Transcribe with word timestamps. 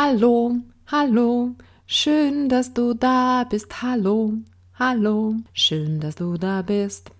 Hallo, 0.00 0.54
hallo, 0.86 1.56
schön, 1.84 2.48
dass 2.48 2.72
du 2.72 2.94
da 2.94 3.42
bist. 3.42 3.82
Hallo, 3.82 4.32
hallo, 4.78 5.34
schön, 5.52 5.98
dass 5.98 6.14
du 6.14 6.36
da 6.36 6.62
bist. 6.62 7.10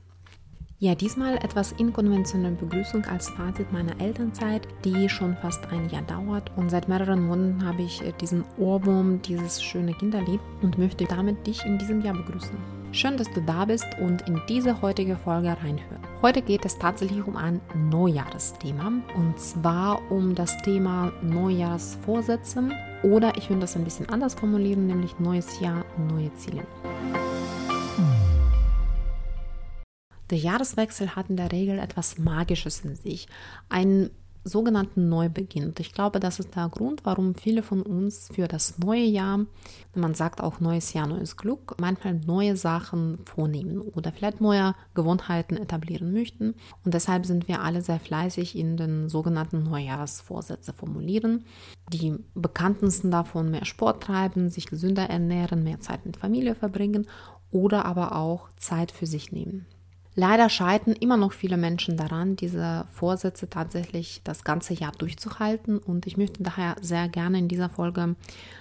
Ja, 0.79 0.95
diesmal 0.95 1.38
etwas 1.38 1.73
inkonventionelle 1.73 2.55
Begrüßung 2.55 3.05
als 3.06 3.30
Fazit 3.30 3.73
meiner 3.73 4.01
Elternzeit, 4.01 4.69
die 4.84 5.09
schon 5.09 5.37
fast 5.38 5.66
ein 5.73 5.88
Jahr 5.91 6.02
dauert. 6.02 6.52
Und 6.56 6.70
seit 6.70 6.88
mehreren 6.88 7.27
Monaten 7.27 7.66
habe 7.66 7.83
ich 7.83 8.01
äh, 8.01 8.12
diesen 8.20 8.45
Ohrwurm, 8.59 9.23
dieses 9.23 9.60
schöne 9.60 9.92
Kinderlied 9.95 10.41
und 10.62 10.79
möchte 10.79 11.05
damit 11.05 11.48
dich 11.48 11.65
in 11.65 11.79
diesem 11.79 12.01
Jahr 12.02 12.15
begrüßen. 12.15 12.77
Schön, 12.91 13.18
dass 13.18 13.30
du 13.30 13.42
da 13.42 13.66
bist 13.66 13.87
und 14.01 14.27
in 14.27 14.41
diese 14.48 14.80
heutige 14.80 15.16
Folge 15.16 15.48
reinhören. 15.48 16.02
Heute 16.23 16.41
geht 16.41 16.65
es 16.65 16.78
tatsächlich 16.78 17.23
um 17.27 17.37
ein 17.37 17.61
Neujahresthema 17.74 19.02
und 19.14 19.38
zwar 19.38 20.11
um 20.11 20.34
das 20.34 20.56
Thema 20.62 21.12
Neujahrsvorsätze 21.23 22.70
oder 23.02 23.37
ich 23.37 23.51
würde 23.51 23.61
das 23.61 23.77
ein 23.77 23.84
bisschen 23.84 24.09
anders 24.09 24.34
formulieren, 24.34 24.87
nämlich 24.87 25.19
neues 25.19 25.61
Jahr, 25.61 25.84
neue 26.09 26.34
Ziele. 26.37 26.66
Der 30.30 30.39
Jahreswechsel 30.39 31.14
hat 31.14 31.28
in 31.28 31.36
der 31.36 31.52
Regel 31.52 31.78
etwas 31.78 32.19
Magisches 32.19 32.80
in 32.80 32.97
sich. 32.97 33.28
Ein 33.69 34.11
sogenannten 34.48 35.09
Neubeginn. 35.09 35.66
Und 35.66 35.80
ich 35.80 35.93
glaube, 35.93 36.20
das 36.20 36.38
ist 36.38 36.55
der 36.56 36.69
Grund, 36.69 37.05
warum 37.05 37.34
viele 37.34 37.62
von 37.62 37.83
uns 37.83 38.29
für 38.33 38.48
das 38.48 38.79
neue 38.79 39.05
Jahr, 39.05 39.47
man 39.95 40.15
sagt 40.15 40.43
auch 40.43 40.61
neues 40.61 40.93
Jahr, 40.93 41.06
neues 41.06 41.37
Glück, 41.37 41.77
manchmal 41.80 42.15
neue 42.15 42.56
Sachen 42.56 43.19
vornehmen 43.25 43.80
oder 43.80 44.12
vielleicht 44.12 44.41
neue 44.41 44.75
Gewohnheiten 44.95 45.56
etablieren 45.56 46.12
möchten. 46.12 46.55
Und 46.84 46.95
deshalb 46.95 47.27
sind 47.27 47.48
wir 47.48 47.62
alle 47.62 47.83
sehr 47.83 48.00
fleißig 48.00 48.56
in 48.56 48.77
den 48.77 49.09
sogenannten 49.09 49.62
Neujahrsvorsätze 49.62 50.72
formulieren. 50.72 51.44
Die 51.92 52.15
bekanntesten 52.34 53.11
davon 53.11 53.50
mehr 53.50 53.65
Sport 53.65 54.03
treiben, 54.03 54.50
sich 54.50 54.67
gesünder 54.67 55.09
ernähren, 55.09 55.65
mehr 55.65 55.81
Zeit 55.81 56.05
mit 56.06 56.17
Familie 56.17 56.55
verbringen 56.55 57.06
oder 57.50 57.84
aber 57.84 58.15
auch 58.17 58.48
Zeit 58.56 58.92
für 58.92 59.06
sich 59.06 59.33
nehmen. 59.33 59.67
Leider 60.20 60.48
scheitern 60.48 60.94
immer 60.94 61.16
noch 61.16 61.33
viele 61.33 61.56
Menschen 61.56 61.97
daran, 61.97 62.34
diese 62.34 62.86
Vorsätze 62.91 63.48
tatsächlich 63.48 64.20
das 64.25 64.42
ganze 64.42 64.75
Jahr 64.75 64.91
durchzuhalten. 64.91 65.78
Und 65.78 66.08
ich 66.08 66.16
möchte 66.16 66.42
daher 66.42 66.75
sehr 66.80 67.08
gerne 67.08 67.38
in 67.38 67.47
dieser 67.47 67.69
Folge 67.69 68.16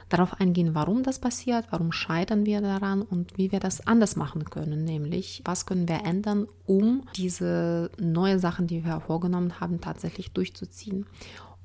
darauf 0.08 0.40
eingehen, 0.40 0.76
warum 0.76 1.02
das 1.02 1.18
passiert, 1.18 1.66
warum 1.72 1.92
scheitern 1.92 2.46
wir 2.46 2.62
daran 2.62 3.02
und 3.02 3.36
wie 3.40 3.52
wir 3.52 3.60
das 3.60 3.88
anders 3.88 4.16
machen 4.16 4.46
können. 4.46 4.84
Nämlich, 4.84 5.42
was 5.46 5.66
können 5.66 5.88
wir 5.88 6.06
ändern, 6.06 6.46
um 6.68 7.08
diese 7.16 7.90
neuen 7.98 8.38
Sachen, 8.38 8.68
die 8.68 8.86
wir 8.86 9.00
vorgenommen 9.00 9.60
haben, 9.60 9.82
tatsächlich 9.82 10.34
durchzuziehen. 10.34 11.08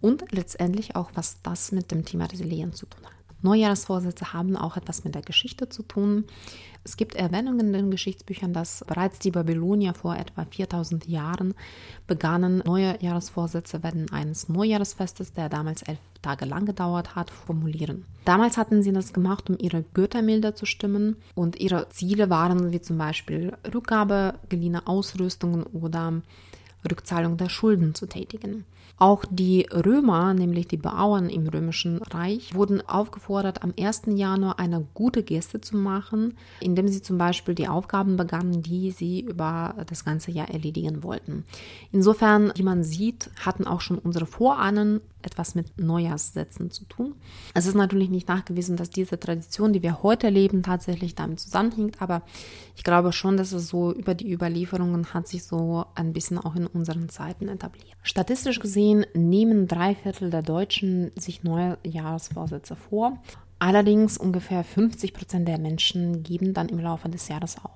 Und 0.01 0.25
letztendlich 0.33 0.97
auch, 0.97 1.11
was 1.13 1.43
das 1.43 1.71
mit 1.71 1.91
dem 1.91 2.07
Thema 2.07 2.25
Resilienz 2.25 2.79
zu 2.79 2.87
tun 2.87 3.05
hat. 3.05 3.13
Neujahrsvorsätze 3.43 4.33
haben 4.33 4.57
auch 4.57 4.77
etwas 4.77 5.05
mit 5.05 5.15
der 5.15 5.23
Geschichte 5.23 5.69
zu 5.69 5.83
tun. 5.83 6.25
Es 6.85 6.97
gibt 6.97 7.15
Erwähnungen 7.15 7.61
in 7.61 7.73
den 7.73 7.91
Geschichtsbüchern, 7.91 8.53
dass 8.53 8.85
bereits 8.87 9.21
die 9.21 9.31
Babylonier 9.31 9.95
vor 9.95 10.17
etwa 10.17 10.45
4000 10.45 11.07
Jahren 11.07 11.55
begannen, 12.07 12.63
neue 12.67 12.97
Jahresvorsätze 13.01 13.83
werden 13.83 14.11
eines 14.11 14.49
Neujahresfestes, 14.49 15.33
der 15.33 15.49
damals 15.49 15.83
elf 15.83 15.99
Tage 16.23 16.45
lang 16.45 16.67
gedauert 16.67 17.15
hat, 17.15 17.31
formulieren. 17.31 18.05
Damals 18.25 18.57
hatten 18.57 18.83
sie 18.83 18.93
das 18.93 19.13
gemacht, 19.13 19.51
um 19.51 19.59
ihre 19.59 19.85
Götter 19.95 20.23
milder 20.23 20.55
zu 20.55 20.67
stimmen 20.67 21.17
und 21.35 21.59
ihre 21.61 21.89
Ziele 21.91 22.31
waren 22.31 22.73
wie 22.73 22.81
zum 22.81 22.97
Beispiel 22.99 23.53
Rückgabe 23.75 24.35
geliehener 24.49 24.89
Ausrüstungen 24.89 25.65
oder 25.65 26.23
Rückzahlung 26.91 27.37
der 27.37 27.49
Schulden 27.49 27.95
zu 27.95 28.07
tätigen. 28.07 28.65
Auch 28.99 29.25
die 29.29 29.67
Römer, 29.73 30.33
nämlich 30.33 30.69
die 30.69 30.77
Bauern 30.77 31.29
im 31.29 31.49
römischen 31.49 31.99
Reich, 32.03 32.55
wurden 32.55 32.87
aufgefordert, 32.87 33.65
am 33.65 33.75
1. 33.77 34.03
Januar 34.15 34.61
eine 34.61 34.87
gute 34.95 35.25
Geste 35.25 35.61
zu 35.61 35.77
machen, 35.77 36.37
indem 36.61 36.87
sie 36.87 37.03
zum 37.03 37.19
Beispiel 37.19 37.55
die 37.57 37.67
Aufgaben 37.67 38.17
begannen, 38.17 38.63
die 38.63 38.93
sie 38.93 39.21
über 39.21 39.75
das 39.89 40.05
ganze 40.05 40.31
Jahr 40.31 40.51
erledigen 40.51 41.03
wollten. 41.03 41.45
Insofern, 41.91 42.53
wie 42.55 42.63
man 42.63 42.85
sieht, 42.85 43.31
hatten 43.45 43.67
auch 43.67 43.81
schon 43.81 43.99
unsere 43.99 44.27
Vorahnen 44.27 45.01
etwas 45.25 45.55
mit 45.55 45.79
Neujahrssätzen 45.79 46.71
zu 46.71 46.85
tun. 46.85 47.15
Es 47.55 47.67
ist 47.67 47.75
natürlich 47.75 48.11
nicht 48.11 48.29
nachgewiesen, 48.29 48.77
dass 48.77 48.91
diese 48.91 49.19
Tradition, 49.19 49.73
die 49.73 49.83
wir 49.83 50.03
heute 50.03 50.29
leben, 50.29 50.63
tatsächlich 50.63 51.15
damit 51.15 51.41
zusammenhängt, 51.41 52.01
aber 52.01 52.23
ich 52.77 52.85
glaube 52.85 53.13
schon, 53.13 53.37
dass 53.37 53.53
es 53.53 53.69
so 53.69 53.93
über 53.93 54.15
die 54.15 54.33
Überlieferungen 54.33 55.15
hat 55.15 55.29
sich 55.29 55.45
so 55.45 55.85
ein 55.95 56.13
bisschen 56.13 56.39
auch 56.39 56.55
in 56.57 56.67
unseren 56.67 57.09
Zeiten 57.09 57.49
etabliert. 57.49 57.97
Statistisch 58.03 58.61
gesehen 58.61 59.07
nehmen 59.15 59.69
drei 59.69 59.95
Viertel 59.95 60.31
der 60.31 60.43
Deutschen 60.43 61.13
sich 61.17 61.43
neue 61.43 61.79
Jahresvorsätze 61.85 62.77
vor. 62.77 63.19
Allerdings 63.59 64.19
ungefähr 64.19 64.65
50 64.65 65.15
Prozent 65.15 65.47
der 65.47 65.59
Menschen 65.59 66.25
geben 66.25 66.53
dann 66.53 66.69
im 66.69 66.81
Laufe 66.81 67.09
des 67.09 67.29
Jahres 67.29 67.57
auf. 67.63 67.71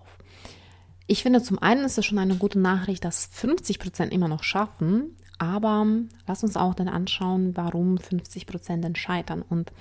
Ich 1.06 1.22
finde, 1.22 1.40
zum 1.40 1.60
einen 1.60 1.84
ist 1.84 1.98
es 1.98 2.04
schon 2.04 2.18
eine 2.18 2.34
gute 2.34 2.58
Nachricht, 2.58 3.04
dass 3.04 3.28
50 3.30 3.78
Prozent 3.78 4.12
immer 4.12 4.26
noch 4.26 4.42
schaffen, 4.42 5.16
aber 5.38 5.86
lass 6.26 6.42
uns 6.42 6.56
auch 6.56 6.74
dann 6.74 6.88
anschauen, 6.88 7.56
warum 7.56 7.98
50 7.98 8.46
Prozent 8.46 8.84
denn 8.84 8.96
scheitern. 8.96 9.42
Und 9.42 9.72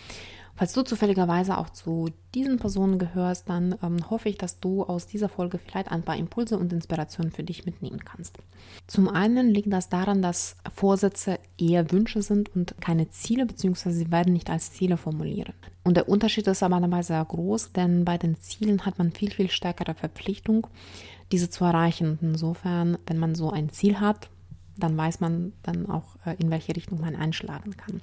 falls 0.55 0.73
du 0.73 0.83
zufälligerweise 0.83 1.57
auch 1.57 1.69
zu 1.69 2.09
diesen 2.33 2.57
Personen 2.57 2.99
gehörst, 2.99 3.49
dann 3.49 3.75
ähm, 3.81 4.09
hoffe 4.09 4.29
ich, 4.29 4.37
dass 4.37 4.59
du 4.59 4.83
aus 4.83 5.07
dieser 5.07 5.29
Folge 5.29 5.57
vielleicht 5.57 5.91
ein 5.91 6.03
paar 6.03 6.17
Impulse 6.17 6.57
und 6.57 6.73
Inspirationen 6.73 7.31
für 7.31 7.43
dich 7.43 7.65
mitnehmen 7.65 8.03
kannst. 8.03 8.37
Zum 8.87 9.07
einen 9.07 9.49
liegt 9.49 9.71
das 9.71 9.89
daran, 9.89 10.21
dass 10.21 10.57
Vorsätze 10.73 11.39
eher 11.57 11.91
Wünsche 11.91 12.21
sind 12.21 12.53
und 12.55 12.75
keine 12.81 13.09
Ziele, 13.09 13.45
beziehungsweise 13.45 13.97
sie 13.97 14.11
werden 14.11 14.33
nicht 14.33 14.49
als 14.49 14.71
Ziele 14.73 14.97
formuliert. 14.97 15.53
Und 15.83 15.97
der 15.97 16.09
Unterschied 16.09 16.47
ist 16.47 16.63
aber 16.63 16.79
dabei 16.79 17.03
sehr 17.03 17.23
groß, 17.23 17.71
denn 17.71 18.05
bei 18.05 18.17
den 18.17 18.35
Zielen 18.35 18.85
hat 18.85 18.97
man 18.97 19.11
viel, 19.11 19.31
viel 19.31 19.49
stärkere 19.49 19.93
Verpflichtung, 19.93 20.67
diese 21.31 21.49
zu 21.49 21.63
erreichen. 21.63 22.17
Und 22.21 22.29
insofern, 22.29 22.97
wenn 23.07 23.19
man 23.19 23.35
so 23.35 23.51
ein 23.51 23.69
Ziel 23.69 23.99
hat, 23.99 24.29
dann 24.77 24.97
weiß 24.97 25.19
man 25.19 25.53
dann 25.63 25.89
auch, 25.89 26.15
äh, 26.25 26.35
in 26.39 26.49
welche 26.49 26.75
Richtung 26.75 26.99
man 27.01 27.15
einschlagen 27.15 27.77
kann. 27.77 28.01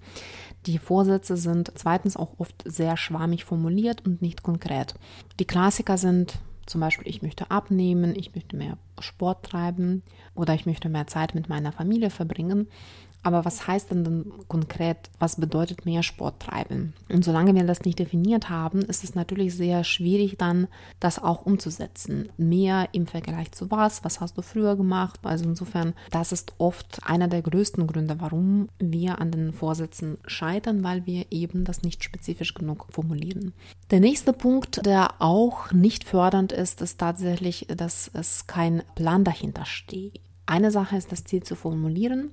Die 0.67 0.79
Vorsätze 0.79 1.37
sind 1.37 1.73
zweitens 1.75 2.17
auch 2.17 2.39
oft 2.39 2.63
sehr 2.65 2.97
schwammig 2.97 3.45
formuliert 3.45 4.05
und 4.07 4.23
nicht 4.23 4.43
konkret. 4.43 4.95
Die 5.39 5.47
Klassiker 5.47 5.99
sind 5.99 6.39
zum 6.67 6.81
Beispiel, 6.81 7.09
ich 7.09 7.23
möchte 7.23 7.51
abnehmen, 7.51 8.15
ich 8.17 8.35
möchte 8.35 8.57
mehr 8.57 8.79
Sport 9.01 9.45
treiben 9.45 10.03
oder 10.35 10.55
ich 10.55 10.65
möchte 10.67 10.89
mehr 10.89 11.07
Zeit 11.07 11.35
mit 11.35 11.49
meiner 11.49 11.73
Familie 11.73 12.11
verbringen. 12.11 12.69
Aber 13.25 13.45
was 13.45 13.69
heißt 13.69 13.91
denn 13.91 14.03
dann 14.03 14.33
konkret, 14.49 15.11
was 15.19 15.37
bedeutet 15.37 15.87
mehr 15.87 16.03
Sport 16.03 16.41
treiben? 16.41 16.93
Und 17.09 17.25
solange 17.25 17.55
wir 17.55 17.65
das 17.65 17.83
nicht 17.83 17.99
definiert 17.99 18.51
haben, 18.51 18.83
ist 18.83 19.05
es 19.05 19.15
natürlich 19.15 19.55
sehr 19.55 19.85
schwierig, 19.85 20.37
dann 20.39 20.67
das 20.99 21.23
auch 21.23 21.47
umzusetzen. 21.47 22.31
Mehr 22.37 22.89
im 22.93 23.07
Vergleich 23.07 23.53
zu 23.53 23.71
was? 23.71 24.05
Was 24.05 24.21
hast 24.21 24.37
du 24.39 24.43
früher 24.43 24.77
gemacht? 24.77 25.21
Also 25.23 25.45
insofern, 25.45 25.95
das 26.11 26.33
ist 26.33 26.55
oft 26.59 27.01
einer 27.05 27.29
der 27.29 27.43
größten 27.43 27.87
Gründe, 27.87 28.17
warum 28.19 28.69
wir 28.79 29.21
an 29.21 29.31
den 29.31 29.53
Vorsätzen 29.53 30.19
scheitern, 30.27 30.83
weil 30.83 31.07
wir 31.07 31.27
eben 31.31 31.65
das 31.65 31.83
nicht 31.83 32.03
spezifisch 32.03 32.55
genug 32.55 32.87
formulieren. 32.91 33.53
Der 33.93 34.01
nächste 34.01 34.33
Punkt, 34.33 34.85
der 34.85 35.21
auch 35.21 35.71
nicht 35.71 36.05
fördernd 36.05 36.51
ist, 36.51 36.81
ist 36.81 36.99
tatsächlich, 36.99 37.69
dass 37.69 38.11
es 38.15 38.49
kein 38.49 38.83
Plan 38.97 39.23
dahinter 39.23 39.65
steht. 39.65 40.21
Eine 40.45 40.73
Sache 40.73 40.97
ist, 40.97 41.13
das 41.13 41.25
Ziel 41.25 41.45
zu 41.45 41.55
formulieren 41.55 42.33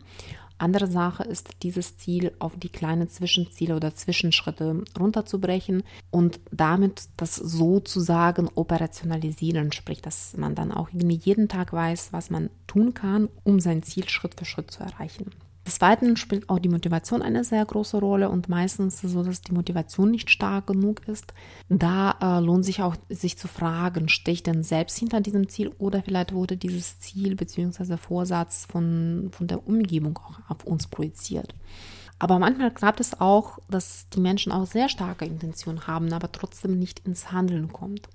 andere 0.60 0.88
Sache 0.88 1.24
ist, 1.24 1.50
dieses 1.64 1.98
Ziel 1.98 2.34
auf 2.40 2.54
die 2.58 2.70
kleinen 2.70 3.10
Zwischenziele 3.10 3.76
oder 3.76 3.96
Zwischenschritte 3.96 4.84
runterzubrechen 5.00 5.84
und 6.12 6.40
damit 6.52 7.04
das 7.18 7.36
sozusagen 7.36 8.50
operationalisieren, 8.56 9.72
sprich, 9.72 10.02
dass 10.02 10.36
man 10.38 10.56
dann 10.56 10.72
auch 10.72 10.90
irgendwie 10.90 11.20
jeden 11.24 11.48
Tag 11.48 11.74
weiß, 11.74 12.14
was 12.14 12.30
man 12.30 12.50
tun 12.68 12.94
kann, 12.94 13.30
um 13.44 13.60
sein 13.60 13.84
Ziel 13.84 14.08
Schritt 14.10 14.36
für 14.38 14.46
Schritt 14.46 14.72
zu 14.72 14.84
erreichen. 14.84 15.32
Des 15.70 15.82
Weiteren 15.82 16.18
spielt 16.18 16.50
auch 16.50 16.58
die 16.58 16.68
Motivation 16.68 17.22
eine 17.22 17.44
sehr 17.44 17.64
große 17.64 18.00
Rolle 18.00 18.32
und 18.32 18.50
meistens 18.50 18.96
ist 18.96 19.04
es 19.04 19.12
so, 19.12 19.22
dass 19.22 19.42
die 19.42 19.52
Motivation 19.52 20.10
nicht 20.10 20.32
stark 20.32 20.66
genug 20.66 21.08
ist. 21.08 21.32
Da 21.70 22.16
äh, 22.20 22.44
lohnt 22.44 22.66
sich 22.66 22.82
auch, 22.82 22.96
sich 23.08 23.38
zu 23.38 23.48
fragen, 23.48 24.10
stehe 24.10 24.34
ich 24.34 24.42
denn 24.42 24.64
selbst 24.64 24.98
hinter 24.98 25.22
diesem 25.22 25.48
Ziel 25.48 25.72
oder 25.78 26.02
vielleicht 26.02 26.34
wurde 26.34 26.58
dieses 26.58 27.00
Ziel 27.00 27.36
bzw. 27.36 27.98
Vorsatz 27.98 28.66
von, 28.66 29.30
von 29.32 29.46
der 29.46 29.68
Umgebung 29.68 30.18
auch 30.18 30.40
auf 30.50 30.64
uns 30.64 30.88
projiziert. 30.88 31.54
Aber 32.18 32.40
manchmal 32.40 32.74
klappt 32.74 33.00
es 33.00 33.22
auch, 33.22 33.60
dass 33.70 34.10
die 34.10 34.22
Menschen 34.22 34.52
auch 34.52 34.66
sehr 34.66 34.90
starke 34.90 35.26
Intentionen 35.26 35.86
haben, 35.86 36.12
aber 36.14 36.32
trotzdem 36.32 36.80
nicht 36.80 37.06
ins 37.06 37.32
Handeln 37.32 37.72
kommt. 37.72 38.10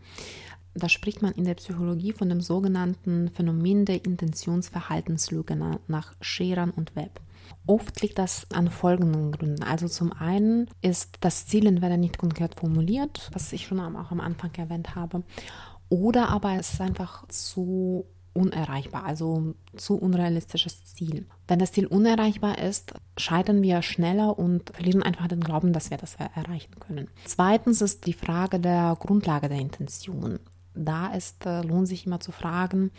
Da 0.75 0.89
spricht 0.89 1.23
man 1.23 1.31
in 1.35 1.45
der 1.45 1.55
Psychologie 1.55 2.12
von 2.12 2.29
dem 2.29 2.41
sogenannten 2.41 3.31
Phänomen 3.31 3.85
der 3.85 4.05
Intentionsverhaltenslüge 4.05 5.55
nach 5.87 6.15
Scherern 6.21 6.71
und 6.71 6.97
Webb. 6.97 7.21
Oft 7.67 8.00
liegt 8.02 8.19
das 8.19 8.46
an 8.52 8.70
folgenden 8.70 9.32
Gründen. 9.32 9.62
Also 9.62 9.88
zum 9.88 10.12
einen 10.12 10.69
ist 10.82 11.17
das 11.20 11.46
Ziel 11.46 11.67
entweder 11.67 11.96
nicht 11.96 12.19
konkret 12.19 12.55
formuliert, 12.58 13.31
was 13.32 13.52
ich 13.52 13.67
schon 13.67 13.81
auch 13.81 14.11
am 14.11 14.20
Anfang 14.20 14.50
erwähnt 14.56 14.94
habe, 14.94 15.23
oder 15.88 16.29
aber 16.31 16.55
es 16.58 16.73
ist 16.75 16.81
einfach 16.81 17.26
zu 17.29 18.06
unerreichbar, 18.35 19.05
also 19.05 19.55
zu 19.76 19.96
unrealistisches 19.96 20.85
Ziel. 20.85 21.26
Wenn 21.46 21.61
das 21.61 21.73
Ziel 21.73 21.87
unerreichbar 21.87 22.58
ist, 22.58 22.94
scheitern 23.17 23.62
wir 23.62 23.81
schneller 23.82 24.38
und 24.38 24.70
verlieren 24.75 25.02
einfach 25.02 25.29
den 25.29 25.41
Glauben, 25.41 25.73
dass 25.73 25.91
wir 25.91 25.96
das 25.96 26.17
erreichen 26.17 26.81
können. 26.81 27.08
Zweitens 27.25 27.81
ist 27.81 28.06
die 28.06 28.12
Frage 28.12 28.58
der 28.58 28.96
Grundlage 28.99 29.49
der 29.49 29.61
Intention. 29.61 30.41
Da 30.75 31.08
ist, 31.14 31.46
äh, 31.46 31.62
lohnt 31.62 31.87
sich 31.87 32.06
immer 32.06 32.19
zu 32.19 32.32
fragen, 32.32 32.91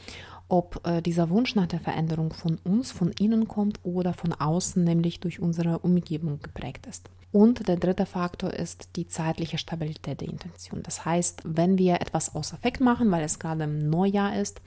ob 0.48 0.86
äh, 0.88 1.02
dieser 1.02 1.30
Wunsch 1.30 1.56
nach 1.56 1.68
der 1.68 1.80
Veränderung 1.80 2.34
von 2.34 2.60
uns, 2.64 2.92
von 2.92 3.12
innen 3.12 3.48
kommt 3.48 3.80
oder 3.84 4.14
von 4.14 4.34
außen, 4.34 4.84
nämlich 4.84 5.20
durch 5.20 5.40
unsere 5.40 5.80
Umgebung 5.80 6.40
geprägt 6.42 6.86
ist. 6.86 7.10
Und 7.32 7.68
der 7.68 7.76
dritte 7.76 8.06
Faktor 8.06 8.54
ist 8.54 8.96
die 8.96 9.08
zeitliche 9.08 9.58
Stabilität 9.58 10.22
der 10.22 10.30
Intention. 10.30 10.82
Das 10.84 11.04
heißt, 11.04 11.42
wenn 11.44 11.78
wir 11.78 11.96
etwas 11.96 12.34
aus 12.34 12.54
Effekt 12.54 12.80
machen, 12.80 13.12
weil 13.12 13.24
es 13.24 13.40
gerade 13.40 13.66
im 13.66 13.90
Neujahr 13.90 14.40
ist 14.40 14.62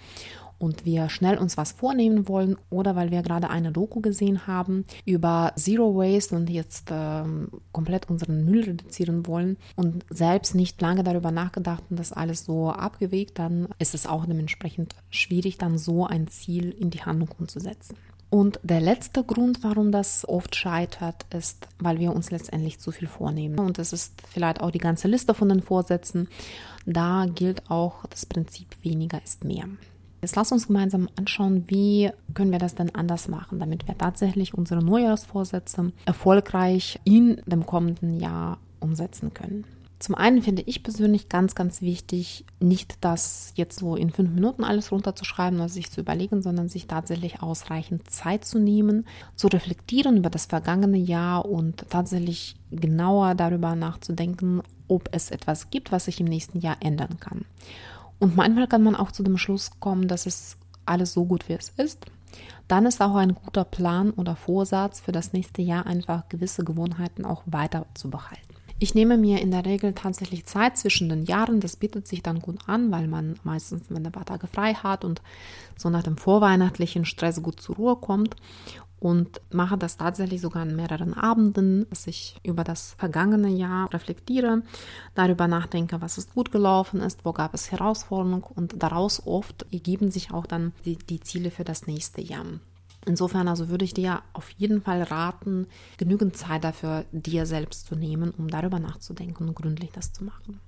und 0.58 0.84
wir 0.84 1.08
schnell 1.08 1.38
uns 1.38 1.56
was 1.56 1.72
vornehmen 1.72 2.28
wollen 2.28 2.56
oder 2.70 2.96
weil 2.96 3.10
wir 3.10 3.22
gerade 3.22 3.50
eine 3.50 3.72
Doku 3.72 4.00
gesehen 4.00 4.46
haben 4.46 4.84
über 5.05 5.52
Zero 5.56 5.94
Waste 5.94 6.34
und 6.34 6.50
jetzt 6.50 6.88
ähm, 6.90 7.49
komplett 7.72 8.10
unseren 8.10 8.44
Müll 8.44 8.64
reduzieren 8.64 9.26
wollen 9.26 9.56
und 9.76 10.05
selbst 10.10 10.55
nicht 10.55 10.81
lange 10.81 11.05
darüber 11.05 11.31
nachgedacht 11.31 11.84
und 11.90 11.99
das 11.99 12.12
alles 12.12 12.44
so 12.44 12.70
abgewegt, 12.70 13.38
dann 13.38 13.69
ist 13.78 13.94
es 13.94 14.06
auch 14.06 14.26
dementsprechend 14.26 14.94
schwierig, 15.10 15.58
dann 15.58 15.78
so 15.78 16.06
ein 16.06 16.28
Ziel 16.28 16.70
in 16.70 16.90
die 16.90 17.02
Handlung 17.02 17.31
umzusetzen. 17.38 17.96
Und 18.31 18.61
der 18.62 18.81
letzte 18.81 19.25
Grund, 19.25 19.64
warum 19.64 19.90
das 19.90 20.28
oft 20.28 20.54
scheitert, 20.54 21.25
ist, 21.34 21.66
weil 21.78 21.99
wir 21.99 22.14
uns 22.14 22.31
letztendlich 22.31 22.78
zu 22.78 22.93
viel 22.93 23.08
vornehmen. 23.08 23.58
Und 23.58 23.78
es 23.78 23.94
ist 23.94 24.20
vielleicht 24.28 24.61
auch 24.61 24.70
die 24.70 24.78
ganze 24.78 25.08
Liste 25.08 25.32
von 25.32 25.49
den 25.49 25.62
Vorsätzen. 25.62 26.28
Da 26.84 27.26
gilt 27.26 27.70
auch 27.70 28.04
das 28.06 28.26
Prinzip 28.26 28.76
weniger 28.82 29.22
ist 29.25 29.44
mehr. 29.44 29.64
Jetzt 30.20 30.35
lass 30.35 30.50
uns 30.50 30.67
gemeinsam 30.67 31.09
anschauen, 31.17 31.65
wie 31.69 32.11
können 32.35 32.50
wir 32.50 32.59
das 32.59 32.75
denn 32.75 32.94
anders 32.94 33.29
machen, 33.29 33.61
damit 33.61 33.87
wir 33.87 33.97
tatsächlich 33.97 34.55
unsere 34.55 34.82
Neujahrsvorsätze 34.82 35.93
erfolgreich 36.06 36.99
in 37.05 37.41
dem 37.47 37.67
kommenden 37.67 38.19
Jahr 38.19 38.59
umsetzen 38.81 39.32
können. 39.32 39.65
Zum 40.00 40.15
einen 40.15 40.43
finde 40.43 40.62
ich 40.65 40.85
persönlich 40.85 41.29
ganz, 41.29 41.56
ganz 41.56 41.82
wichtig, 41.82 42.44
nicht 42.61 42.99
das 43.00 43.53
jetzt 43.56 43.81
so 43.81 43.97
in 43.97 44.11
fünf 44.11 44.31
Minuten 44.31 44.62
alles 44.62 44.93
runterzuschreiben 44.93 45.59
oder 45.59 45.69
sich 45.69 45.91
zu 45.91 46.00
überlegen, 46.00 46.41
sondern 46.41 46.69
sich 46.69 46.87
tatsächlich 46.87 47.43
ausreichend 47.43 48.09
Zeit 48.09 48.44
zu 48.44 48.61
nehmen, 48.61 49.06
zu 49.35 49.49
reflektieren 49.49 50.17
über 50.17 50.31
das 50.31 50.47
vergangene 50.47 50.99
Jahr 50.99 51.47
und 51.47 51.85
tatsächlich 51.91 52.55
genauer 52.71 53.35
darüber 53.35 53.75
nachzudenken, 53.75 54.62
ob 54.87 55.09
es 55.12 55.32
etwas 55.32 55.71
gibt, 55.71 55.91
was 55.91 56.05
sich 56.05 56.21
im 56.21 56.26
nächsten 56.26 56.61
Jahr 56.61 56.76
ändern 56.79 57.19
kann. 57.19 57.44
Und 58.19 58.37
manchmal 58.37 58.67
kann 58.67 58.82
man 58.82 58.97
auch 58.97 59.12
zu 59.12 59.23
dem 59.23 59.38
Schluss 59.38 59.70
kommen, 59.81 60.09
dass 60.09 60.26
es 60.26 60.56
alles 60.87 61.12
so 61.12 61.25
gut 61.25 61.49
wie 61.49 61.55
es 61.55 61.70
ist. 61.76 62.06
Dann 62.67 62.87
ist 62.87 63.00
auch 63.00 63.15
ein 63.15 63.35
guter 63.35 63.65
Plan 63.65 64.11
oder 64.11 64.37
Vorsatz 64.37 65.00
für 65.00 65.12
das 65.12 65.32
nächste 65.32 65.62
Jahr 65.62 65.87
einfach 65.87 66.29
gewisse 66.29 66.65
Gewohnheiten 66.65 67.25
auch 67.25 67.43
weiter 67.47 67.87
zu 67.94 68.11
behalten. 68.11 68.43
Ich 68.81 68.94
nehme 68.94 69.19
mir 69.19 69.41
in 69.41 69.50
der 69.50 69.65
Regel 69.65 69.93
tatsächlich 69.93 70.47
Zeit 70.47 70.76
zwischen 70.76 71.09
den 71.09 71.25
Jahren. 71.25 71.59
Das 71.59 71.75
bietet 71.75 72.06
sich 72.06 72.23
dann 72.23 72.38
gut 72.38 72.61
an, 72.69 72.93
weil 72.93 73.09
man 73.09 73.37
meistens, 73.43 73.85
wenn 73.88 74.06
ein 74.06 74.12
paar 74.12 74.26
Tage 74.26 74.47
frei 74.47 74.75
hat 74.75 75.05
und 75.05 75.21
so 75.76 75.91
nach 75.91 76.05
dem 76.05 76.17
vorweihnachtlichen 76.17 77.05
Stress 77.05 77.43
gut 77.43 77.61
zur 77.61 77.76
Ruhe 77.76 77.97
kommt 77.97 78.37
und 79.00 79.41
mache 79.50 79.79
das 79.79 79.97
tatsächlich 79.97 80.41
sogar 80.41 80.62
an 80.62 80.77
mehreren 80.77 81.15
Abenden, 81.15 81.87
dass 81.91 82.06
ich 82.06 82.37
über 82.43 82.65
das 82.65 82.95
vergangene 82.99 83.49
Jahr 83.49 83.93
reflektiere, 83.93 84.62
darüber 85.15 85.49
nachdenke, 85.49 86.00
was 86.00 86.19
ist 86.19 86.35
gut 86.35 86.50
gelaufen 86.53 87.00
ist, 87.00 87.25
wo 87.25 87.33
gab 87.33 87.55
es 87.55 87.71
Herausforderungen 87.71 88.43
und 88.43 88.83
daraus 88.83 89.27
oft 89.27 89.67
ergeben 89.73 90.11
sich 90.11 90.33
auch 90.33 90.47
dann 90.47 90.73
die, 90.85 90.97
die 90.97 91.21
Ziele 91.21 91.50
für 91.50 91.65
das 91.65 91.87
nächste 91.87 92.21
Jahr. 92.21 92.45
Insofern 93.06 93.49
also 93.49 93.69
würde 93.69 93.85
ich 93.85 93.95
dir 93.95 94.23
auf 94.33 94.50
jeden 94.50 94.83
Fall 94.83 95.03
raten, 95.03 95.67
genügend 95.97 96.37
Zeit 96.37 96.65
dafür 96.65 97.05
dir 97.12 97.47
selbst 97.47 97.87
zu 97.87 97.95
nehmen, 97.95 98.33
um 98.37 98.49
darüber 98.49 98.79
nachzudenken 98.79 99.49
und 99.49 99.55
gründlich 99.55 99.91
das 99.93 100.12
zu 100.12 100.25
machen. 100.25 100.61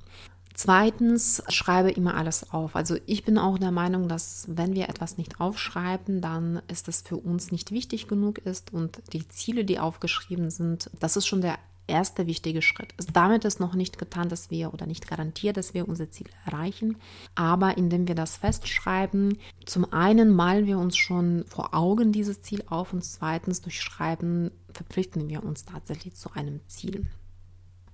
Zweitens, 0.63 1.43
schreibe 1.49 1.91
immer 1.91 2.17
alles 2.17 2.53
auf. 2.53 2.77
Also 2.77 2.99
ich 3.07 3.25
bin 3.25 3.39
auch 3.39 3.57
der 3.57 3.71
Meinung, 3.71 4.09
dass 4.09 4.45
wenn 4.47 4.75
wir 4.75 4.91
etwas 4.91 5.17
nicht 5.17 5.41
aufschreiben, 5.41 6.21
dann 6.21 6.61
ist 6.69 6.87
es 6.87 7.01
für 7.01 7.17
uns 7.17 7.51
nicht 7.51 7.71
wichtig 7.71 8.09
genug 8.09 8.37
ist 8.41 8.71
und 8.71 9.01
die 9.15 9.27
Ziele, 9.27 9.65
die 9.65 9.79
aufgeschrieben 9.79 10.51
sind, 10.51 10.91
das 11.01 11.17
ist 11.17 11.27
schon 11.27 11.41
der 11.41 11.59
erste 11.87 12.27
wichtige 12.27 12.61
Schritt. 12.61 12.93
Damit 13.11 13.47
ist 13.47 13.59
noch 13.59 13.73
nicht 13.73 13.97
getan, 13.97 14.29
dass 14.29 14.51
wir 14.51 14.75
oder 14.75 14.85
nicht 14.85 15.09
garantiert, 15.09 15.57
dass 15.57 15.73
wir 15.73 15.89
unser 15.89 16.11
Ziel 16.11 16.29
erreichen. 16.45 16.99
Aber 17.35 17.79
indem 17.79 18.07
wir 18.07 18.15
das 18.15 18.37
festschreiben, 18.37 19.39
zum 19.65 19.91
einen 19.95 20.29
malen 20.29 20.67
wir 20.67 20.79
uns 20.79 20.99
schon 20.99 21.47
vor 21.49 21.73
Augen 21.73 22.13
dieses 22.13 22.43
Ziel 22.43 22.63
auf 22.69 22.93
und 22.93 23.03
zweitens 23.03 23.63
durch 23.63 23.81
Schreiben 23.81 24.51
verpflichten 24.75 25.27
wir 25.31 25.43
uns 25.43 25.65
tatsächlich 25.65 26.17
zu 26.17 26.31
einem 26.35 26.61
Ziel. 26.69 27.07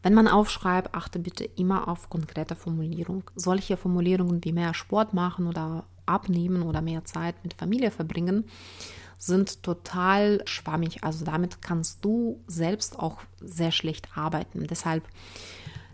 Wenn 0.02 0.14
man 0.14 0.28
aufschreibt, 0.28 0.94
achte 0.94 1.18
bitte 1.18 1.44
immer 1.44 1.88
auf 1.88 2.08
konkrete 2.08 2.54
Formulierung. 2.54 3.24
Solche 3.34 3.76
Formulierungen 3.76 4.44
wie 4.44 4.52
mehr 4.52 4.74
Sport 4.74 5.14
machen 5.14 5.46
oder 5.46 5.84
abnehmen 6.06 6.62
oder 6.62 6.82
mehr 6.82 7.04
Zeit 7.04 7.34
mit 7.42 7.54
Familie 7.54 7.90
verbringen, 7.90 8.44
sind 9.18 9.62
total 9.62 10.42
schwammig. 10.46 11.02
Also 11.02 11.24
damit 11.24 11.62
kannst 11.62 12.04
du 12.04 12.42
selbst 12.46 12.98
auch 12.98 13.20
sehr 13.40 13.72
schlecht 13.72 14.08
arbeiten. 14.16 14.66
Deshalb 14.66 15.04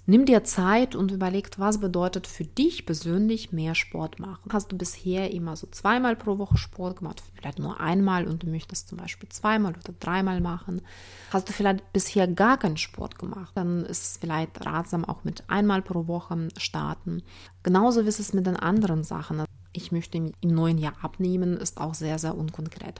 Nimm 0.04 0.26
dir 0.26 0.42
Zeit 0.42 0.96
und 0.96 1.12
überleg, 1.12 1.48
was 1.58 1.78
bedeutet 1.78 2.26
für 2.26 2.44
dich 2.44 2.86
persönlich 2.86 3.52
mehr 3.52 3.76
Sport 3.76 4.18
machen. 4.18 4.50
Hast 4.52 4.72
du 4.72 4.76
bisher 4.76 5.30
immer 5.30 5.54
so 5.54 5.68
zweimal 5.68 6.16
pro 6.16 6.38
Woche 6.38 6.58
Sport 6.58 6.98
gemacht, 6.98 7.22
vielleicht 7.36 7.60
nur 7.60 7.78
einmal 7.78 8.26
und 8.26 8.42
du 8.42 8.48
möchtest 8.48 8.88
zum 8.88 8.98
Beispiel 8.98 9.28
zweimal 9.28 9.72
oder 9.72 9.94
dreimal 10.00 10.40
machen? 10.40 10.82
Hast 11.30 11.48
du 11.48 11.52
vielleicht 11.52 11.92
bisher 11.92 12.26
gar 12.26 12.58
keinen 12.58 12.78
Sport 12.78 13.20
gemacht? 13.20 13.52
Dann 13.54 13.84
ist 13.84 14.02
es 14.02 14.16
vielleicht 14.16 14.66
ratsam, 14.66 15.04
auch 15.04 15.22
mit 15.22 15.44
einmal 15.48 15.82
pro 15.82 16.08
Woche 16.08 16.48
starten. 16.56 17.22
Genauso 17.62 18.04
wie 18.04 18.08
es 18.08 18.32
mit 18.32 18.46
den 18.46 18.56
anderen 18.56 19.04
Sachen. 19.04 19.44
Ich 19.72 19.92
möchte 19.92 20.18
im 20.18 20.32
neuen 20.42 20.78
Jahr 20.78 20.94
abnehmen, 21.00 21.56
ist 21.56 21.80
auch 21.80 21.94
sehr, 21.94 22.18
sehr 22.18 22.36
unkonkret. 22.36 22.98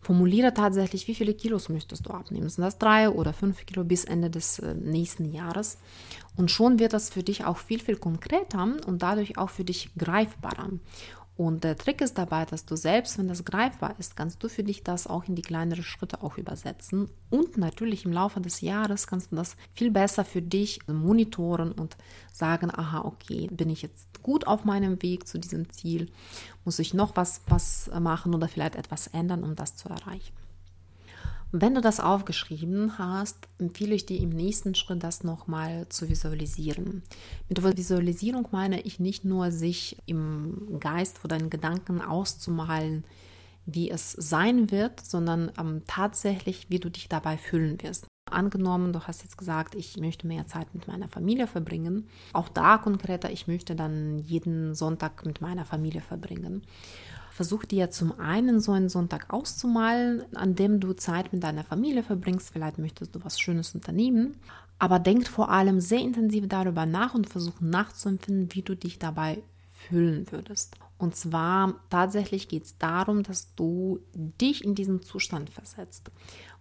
Formuliere 0.00 0.54
tatsächlich, 0.54 1.06
wie 1.08 1.14
viele 1.14 1.34
Kilos 1.34 1.68
möchtest 1.68 2.06
du 2.06 2.10
abnehmen. 2.10 2.48
Sind 2.48 2.64
das 2.64 2.78
drei 2.78 3.10
oder 3.10 3.34
fünf 3.34 3.66
Kilo 3.66 3.84
bis 3.84 4.04
Ende 4.04 4.30
des 4.30 4.58
äh, 4.58 4.74
nächsten 4.74 5.30
Jahres? 5.30 5.78
Und 6.36 6.50
schon 6.50 6.78
wird 6.78 6.94
das 6.94 7.10
für 7.10 7.22
dich 7.22 7.44
auch 7.44 7.58
viel, 7.58 7.80
viel 7.80 7.96
konkreter 7.96 8.76
und 8.86 9.02
dadurch 9.02 9.36
auch 9.36 9.50
für 9.50 9.64
dich 9.64 9.90
greifbarer. 9.98 10.70
Und 11.40 11.64
der 11.64 11.78
Trick 11.78 12.02
ist 12.02 12.18
dabei, 12.18 12.44
dass 12.44 12.66
du 12.66 12.76
selbst, 12.76 13.16
wenn 13.16 13.28
das 13.28 13.46
greifbar 13.46 13.94
ist, 13.98 14.14
kannst 14.14 14.42
du 14.42 14.50
für 14.50 14.62
dich 14.62 14.84
das 14.84 15.06
auch 15.06 15.24
in 15.24 15.36
die 15.36 15.40
kleineren 15.40 15.82
Schritte 15.82 16.22
auch 16.22 16.36
übersetzen. 16.36 17.08
Und 17.30 17.56
natürlich 17.56 18.04
im 18.04 18.12
Laufe 18.12 18.42
des 18.42 18.60
Jahres 18.60 19.06
kannst 19.06 19.32
du 19.32 19.36
das 19.36 19.56
viel 19.72 19.90
besser 19.90 20.26
für 20.26 20.42
dich 20.42 20.80
monitoren 20.86 21.72
und 21.72 21.96
sagen, 22.30 22.70
aha, 22.70 23.06
okay, 23.06 23.48
bin 23.50 23.70
ich 23.70 23.80
jetzt 23.80 24.22
gut 24.22 24.46
auf 24.46 24.66
meinem 24.66 25.00
Weg 25.00 25.26
zu 25.26 25.38
diesem 25.38 25.70
Ziel? 25.70 26.10
Muss 26.66 26.78
ich 26.78 26.92
noch 26.92 27.16
was, 27.16 27.40
was 27.48 27.90
machen 27.98 28.34
oder 28.34 28.46
vielleicht 28.46 28.76
etwas 28.76 29.06
ändern, 29.06 29.42
um 29.42 29.56
das 29.56 29.76
zu 29.76 29.88
erreichen? 29.88 30.34
Wenn 31.52 31.74
du 31.74 31.80
das 31.80 31.98
aufgeschrieben 31.98 32.96
hast, 32.98 33.48
empfehle 33.58 33.94
ich 33.94 34.06
dir 34.06 34.20
im 34.20 34.30
nächsten 34.30 34.76
Schritt, 34.76 35.02
das 35.02 35.24
nochmal 35.24 35.88
zu 35.88 36.08
visualisieren. 36.08 37.02
Mit 37.48 37.60
Visualisierung 37.76 38.46
meine 38.52 38.80
ich 38.80 39.00
nicht 39.00 39.24
nur, 39.24 39.50
sich 39.50 39.96
im 40.06 40.78
Geist 40.78 41.24
oder 41.24 41.36
in 41.36 41.50
Gedanken 41.50 42.00
auszumalen, 42.02 43.04
wie 43.66 43.90
es 43.90 44.12
sein 44.12 44.70
wird, 44.70 45.00
sondern 45.00 45.50
ähm, 45.58 45.82
tatsächlich, 45.88 46.66
wie 46.70 46.78
du 46.78 46.88
dich 46.88 47.08
dabei 47.08 47.36
fühlen 47.36 47.82
wirst. 47.82 48.06
Angenommen, 48.30 48.92
du 48.92 49.00
hast 49.00 49.22
jetzt 49.22 49.36
gesagt, 49.36 49.74
ich 49.74 49.96
möchte 49.96 50.28
mehr 50.28 50.46
Zeit 50.46 50.72
mit 50.72 50.86
meiner 50.86 51.08
Familie 51.08 51.48
verbringen. 51.48 52.08
Auch 52.32 52.48
da 52.48 52.78
konkreter, 52.78 53.30
ich 53.32 53.48
möchte 53.48 53.74
dann 53.74 54.18
jeden 54.18 54.76
Sonntag 54.76 55.26
mit 55.26 55.40
meiner 55.40 55.64
Familie 55.64 56.00
verbringen. 56.00 56.62
Versuch 57.40 57.64
dir 57.64 57.90
zum 57.90 58.20
einen 58.20 58.60
so 58.60 58.72
einen 58.72 58.90
Sonntag 58.90 59.32
auszumalen, 59.32 60.24
an 60.36 60.56
dem 60.56 60.78
du 60.78 60.92
Zeit 60.92 61.32
mit 61.32 61.42
deiner 61.42 61.64
Familie 61.64 62.02
verbringst. 62.02 62.50
Vielleicht 62.52 62.76
möchtest 62.76 63.14
du 63.14 63.24
was 63.24 63.40
Schönes 63.40 63.74
unternehmen. 63.74 64.36
Aber 64.78 64.98
denk 64.98 65.26
vor 65.26 65.50
allem 65.50 65.80
sehr 65.80 66.00
intensiv 66.00 66.48
darüber 66.48 66.84
nach 66.84 67.14
und 67.14 67.30
versuch 67.30 67.58
nachzuempfinden, 67.62 68.50
wie 68.52 68.60
du 68.60 68.76
dich 68.76 68.98
dabei 68.98 69.42
fühlen 69.70 70.30
würdest. 70.30 70.76
Und 70.98 71.16
zwar 71.16 71.76
tatsächlich 71.88 72.46
geht 72.46 72.66
es 72.66 72.76
darum, 72.76 73.22
dass 73.22 73.54
du 73.54 74.00
dich 74.12 74.62
in 74.62 74.74
diesen 74.74 75.00
Zustand 75.00 75.48
versetzt. 75.48 76.10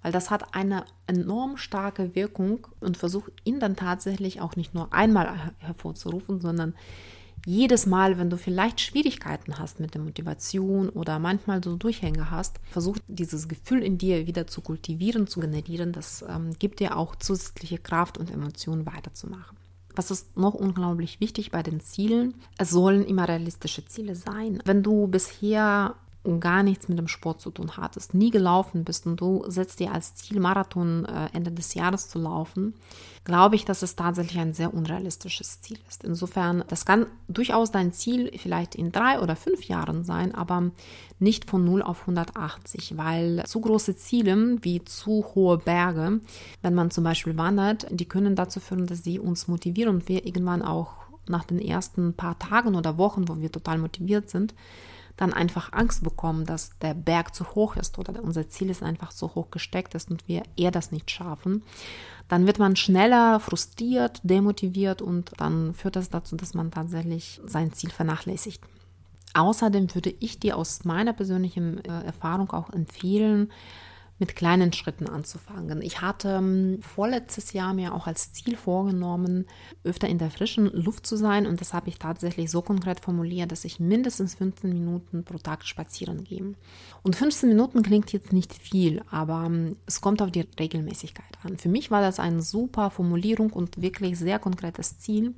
Weil 0.02 0.14
das 0.14 0.32
hat 0.32 0.56
eine 0.56 0.86
enorm 1.08 1.58
starke 1.58 2.16
Wirkung 2.16 2.68
und 2.80 2.96
versuch 2.96 3.28
ihn 3.44 3.60
dann 3.60 3.76
tatsächlich 3.76 4.40
auch 4.40 4.56
nicht 4.56 4.74
nur 4.74 4.94
einmal 4.94 5.52
hervorzurufen, 5.58 6.40
sondern 6.40 6.74
jedes 7.50 7.88
Mal, 7.88 8.20
wenn 8.20 8.30
du 8.30 8.38
vielleicht 8.38 8.80
Schwierigkeiten 8.80 9.58
hast 9.58 9.80
mit 9.80 9.96
der 9.96 10.02
Motivation 10.02 10.90
oder 10.90 11.18
manchmal 11.18 11.64
so 11.64 11.76
Durchhänge 11.76 12.30
hast, 12.30 12.60
versuch 12.70 12.98
dieses 13.08 13.48
Gefühl 13.48 13.82
in 13.82 13.98
dir 13.98 14.28
wieder 14.28 14.46
zu 14.46 14.62
kultivieren, 14.62 15.26
zu 15.26 15.40
generieren. 15.40 15.92
Das 15.92 16.24
ähm, 16.30 16.52
gibt 16.60 16.80
dir 16.80 16.96
auch 16.96 17.16
zusätzliche 17.16 17.80
Kraft 17.80 18.20
und 18.20 18.30
Emotionen 18.30 18.86
weiterzumachen. 18.86 19.58
Was 19.96 20.12
ist 20.12 20.38
noch 20.38 20.54
unglaublich 20.54 21.20
wichtig 21.20 21.50
bei 21.50 21.64
den 21.64 21.80
Zielen? 21.80 22.36
Es 22.60 22.70
sollen 22.70 23.04
immer 23.04 23.28
realistische 23.28 23.84
Ziele 23.84 24.16
sein. 24.16 24.62
Wenn 24.66 24.84
du 24.84 25.08
bisher 25.08 25.96
gar 26.40 26.64
nichts 26.64 26.90
mit 26.90 27.00
dem 27.00 27.08
Sport 27.08 27.40
zu 27.40 27.50
tun 27.50 27.78
hattest, 27.78 28.14
nie 28.14 28.30
gelaufen 28.30 28.84
bist 28.84 29.06
und 29.08 29.22
du 29.22 29.44
setzt 29.48 29.80
dir 29.80 29.94
als 29.94 30.16
Ziel, 30.16 30.40
Marathon 30.40 31.06
äh, 31.06 31.30
Ende 31.34 31.52
des 31.52 31.74
Jahres 31.76 32.10
zu 32.10 32.20
laufen, 32.20 32.74
glaube 33.24 33.56
ich, 33.56 33.64
dass 33.64 33.84
es 33.84 33.96
tatsächlich 33.96 34.38
ein 34.38 34.54
sehr 34.54 34.74
unrealistisches 34.74 35.62
Ziel 35.62 35.80
ist. 35.88 36.04
Insofern, 36.04 36.64
das 36.68 36.86
kann 36.86 37.06
durchaus 37.30 37.72
dein 37.72 37.94
Ziel 37.94 38.32
vielleicht 38.38 38.76
in 38.76 38.92
drei 38.92 39.22
oder 39.22 39.38
fünf 39.38 39.64
Jahren 39.64 40.04
sein, 40.04 40.36
aber 40.36 40.72
nicht 41.20 41.50
von 41.50 41.64
0 41.64 41.82
auf 41.84 42.02
180, 42.02 42.98
weil 42.98 43.44
zu 43.46 43.62
große 43.62 43.96
Ziele 43.96 44.58
wie 44.62 44.84
zu 44.84 45.26
hohe 45.36 45.58
Berge, 45.58 46.20
wenn 46.62 46.76
man 46.76 46.92
zum 46.92 47.06
Beispiel 47.06 47.38
wandert, 47.38 47.88
die 47.92 48.06
können 48.06 48.36
dazu 48.36 48.60
führen, 48.60 48.88
dass 48.88 49.04
sie 49.04 49.20
uns 49.20 49.48
motivieren 49.48 49.96
und 49.96 50.10
wir 50.10 50.26
irgendwann 50.26 50.62
auch 50.62 50.96
nach 51.28 51.46
den 51.46 51.60
ersten 51.60 52.14
paar 52.14 52.38
Tagen 52.40 52.76
oder 52.76 52.98
Wochen, 52.98 53.30
wo 53.30 53.40
wir 53.40 53.52
total 53.52 53.78
motiviert 53.78 54.30
sind, 54.30 54.54
dann 55.20 55.34
einfach 55.34 55.74
Angst 55.74 56.04
bekommen, 56.04 56.46
dass 56.46 56.78
der 56.80 56.94
Berg 56.94 57.36
zu 57.36 57.56
hoch 57.56 57.76
ist 57.76 58.00
oder 58.00 58.24
unser 58.24 58.48
Ziel 58.48 58.70
ist 58.70 58.82
einfach 58.82 59.12
zu 59.12 59.36
hoch 59.36 59.52
gesteckt 59.52 59.94
ist 59.96 60.10
und 60.10 60.28
wir 60.28 60.44
eher 60.56 60.72
das 60.72 60.92
nicht 60.92 61.12
schaffen, 61.12 61.64
dann 62.30 62.48
wird 62.48 62.60
man 62.60 62.76
schneller 62.76 63.40
frustriert, 63.40 64.22
demotiviert 64.24 65.02
und 65.02 65.32
dann 65.38 65.74
führt 65.74 65.98
das 65.98 66.10
dazu, 66.10 66.36
dass 66.36 66.54
man 66.54 66.72
tatsächlich 66.72 67.42
sein 67.46 67.74
Ziel 67.74 67.90
vernachlässigt. 67.90 68.64
Außerdem 69.34 69.94
würde 69.94 70.14
ich 70.20 70.40
dir 70.40 70.58
aus 70.58 70.86
meiner 70.86 71.14
persönlichen 71.14 71.84
äh, 71.84 72.04
Erfahrung 72.06 72.52
auch 72.52 72.72
empfehlen, 72.72 73.52
mit 74.20 74.36
kleinen 74.36 74.74
Schritten 74.74 75.08
anzufangen. 75.08 75.82
Ich 75.82 76.02
hatte 76.02 76.30
ähm, 76.40 76.80
vorletztes 76.82 77.54
Jahr 77.54 77.74
mir 77.74 77.94
auch 77.94 78.06
als 78.06 78.34
Ziel 78.34 78.58
vorgenommen, 78.58 79.48
öfter 79.86 80.10
in 80.10 80.18
der 80.18 80.30
frischen 80.30 80.66
Luft 80.68 81.08
zu 81.08 81.16
sein 81.16 81.48
und 81.48 81.62
das 81.62 81.74
habe 81.74 81.90
ich 81.90 81.98
tatsächlich 81.98 82.52
so 82.52 82.62
konkret 82.62 83.00
formuliert, 83.00 83.52
dass 83.52 83.64
ich 83.64 83.80
mindestens 83.80 84.36
15 84.36 84.72
Minuten 84.72 85.24
pro 85.24 85.38
Tag 85.38 85.66
spazieren 85.66 86.26
gehe. 86.26 86.54
Und 87.02 87.16
15 87.16 87.50
Minuten 87.50 87.82
klingt 87.82 88.12
jetzt 88.12 88.34
nicht 88.34 88.54
viel, 88.54 89.02
aber 89.10 89.46
ähm, 89.46 89.78
es 89.86 90.02
kommt 90.02 90.22
auf 90.22 90.32
die 90.32 90.46
Regelmäßigkeit 90.60 91.38
an. 91.44 91.58
Für 91.58 91.70
mich 91.70 91.90
war 91.90 92.02
das 92.02 92.20
eine 92.20 92.42
super 92.42 92.90
Formulierung 92.90 93.52
und 93.52 93.82
wirklich 93.82 94.20
sehr 94.20 94.38
konkretes 94.38 95.00
Ziel 95.00 95.34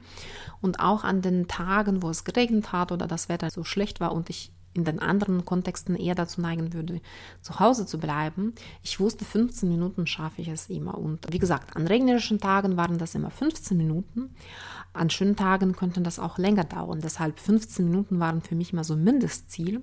und 0.60 0.80
auch 0.80 1.04
an 1.04 1.22
den 1.22 1.48
Tagen, 1.48 2.02
wo 2.02 2.10
es 2.10 2.24
geregnet 2.24 2.72
hat 2.72 2.92
oder 2.92 3.06
das 3.06 3.30
Wetter 3.30 3.52
so 3.52 3.64
schlecht 3.64 4.00
war 4.00 4.12
und 4.12 4.30
ich 4.32 4.52
in 4.74 4.86
den 4.86 5.00
anderen 5.00 5.46
Kontexten 5.46 5.96
eher 5.96 6.16
dazu 6.16 6.42
neigen 6.42 6.74
würde, 6.74 7.02
zu 7.42 7.60
Hause 7.60 7.86
zu 7.86 8.00
bleiben. 8.00 8.54
Ich 8.84 9.00
wusste, 9.00 9.26
15 9.26 9.68
Minuten 9.68 10.08
schaffe 10.08 10.42
ich 10.42 10.48
es 10.48 10.70
immer. 10.70 10.98
Und 10.98 11.28
wie 11.32 11.40
gesagt, 11.40 11.76
an 11.76 11.88
regnerischen 11.88 12.40
Tagen 12.40 12.78
waren 12.78 12.98
das 12.98 13.16
immer 13.16 13.32
15 13.32 13.76
Minuten. 13.76 14.34
An 14.94 15.10
schönen 15.10 15.36
Tagen 15.36 15.74
könnten 15.74 16.04
das 16.04 16.20
auch 16.20 16.38
länger 16.38 16.66
dauern. 16.66 17.00
Deshalb 17.02 17.40
15 17.40 17.86
Minuten 17.86 18.20
waren 18.20 18.42
für 18.42 18.56
mich 18.56 18.74
immer 18.74 18.84
so 18.84 18.94
ein 18.94 19.04
Mindestziel. 19.04 19.82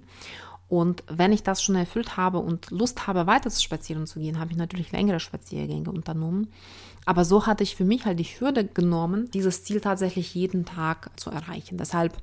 Und 0.69 1.03
wenn 1.09 1.33
ich 1.33 1.43
das 1.43 1.63
schon 1.63 1.77
erfüllt 1.77 2.17
habe 2.19 2.39
und 2.39 2.71
Lust 2.71 3.07
habe, 3.07 3.27
weiter 3.27 3.49
zu 3.49 3.63
spazieren 3.63 4.07
zu 4.07 4.21
gehen, 4.21 4.39
habe 4.39 4.53
ich 4.53 4.59
natürlich 4.59 4.93
längere 4.93 5.19
Spaziergänge 5.19 5.91
unternommen. 5.91 6.49
Aber 7.07 7.25
so 7.25 7.47
hatte 7.47 7.63
ich 7.63 7.75
für 7.75 7.87
mich 7.87 8.05
halt 8.05 8.21
die 8.21 8.25
Hürde 8.25 8.67
genommen, 8.67 9.31
dieses 9.33 9.65
Ziel 9.65 9.81
tatsächlich 9.81 10.35
jeden 10.35 10.67
Tag 10.67 11.11
zu 11.19 11.31
erreichen. 11.31 11.79
Deshalb 11.79 12.19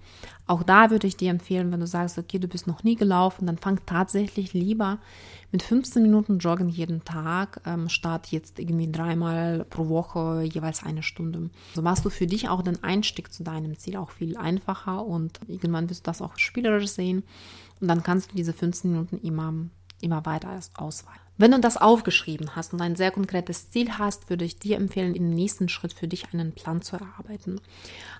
auch 0.48 0.62
da 0.62 0.92
würde 0.92 1.08
ich 1.08 1.18
dir 1.18 1.32
empfehlen, 1.32 1.72
wenn 1.72 1.80
du 1.80 1.88
sagst, 1.88 2.20
okay, 2.20 2.38
du 2.38 2.48
bist 2.48 2.68
noch 2.68 2.84
nie 2.84 2.96
gelaufen, 2.96 3.48
dann 3.48 3.58
fang 3.58 3.80
tatsächlich 3.88 4.54
lieber 4.54 5.00
mit 5.52 5.64
15 5.64 6.04
Minuten 6.04 6.38
Joggen 6.38 6.70
jeden 6.70 7.04
Tag, 7.04 7.62
ähm, 7.66 7.90
statt 7.90 8.28
jetzt 8.28 8.60
irgendwie 8.60 8.92
dreimal 8.92 9.66
pro 9.68 9.90
Woche 9.90 10.44
jeweils 10.44 10.84
eine 10.84 11.02
Stunde. 11.02 11.50
So 11.74 11.82
machst 11.82 12.06
du 12.06 12.12
für 12.12 12.28
dich 12.28 12.48
auch 12.50 12.62
den 12.62 12.84
Einstieg 12.84 13.34
zu 13.34 13.44
deinem 13.44 13.78
Ziel 13.80 13.98
auch 13.98 14.12
viel 14.12 14.38
einfacher 14.38 15.04
und 15.04 15.40
irgendwann 15.48 15.90
wirst 15.90 16.06
du 16.06 16.12
das 16.12 16.22
auch 16.22 16.38
spielerisch 16.38 16.90
sehen 16.90 17.24
und 17.86 17.90
dann 17.90 18.02
kannst 18.02 18.32
du 18.32 18.36
diese 18.36 18.52
15 18.52 18.90
Minuten 18.90 19.20
immer, 19.20 19.54
immer 20.02 20.26
weiter 20.26 20.60
ausweiten. 20.74 21.22
Wenn 21.38 21.52
du 21.52 21.60
das 21.60 21.78
aufgeschrieben 21.78 22.56
hast 22.56 22.74
und 22.74 22.82
ein 22.82 22.96
sehr 22.96 23.12
konkretes 23.12 23.70
Ziel 23.70 24.00
hast, 24.00 24.28
würde 24.32 24.44
ich 24.44 24.58
dir 24.58 24.78
empfehlen, 24.78 25.14
im 25.14 25.30
nächsten 25.30 25.70
Schritt 25.70 25.94
für 25.94 26.08
dich 26.08 26.34
einen 26.34 26.54
Plan 26.54 26.82
zu 26.82 26.96
erarbeiten. 26.96 27.62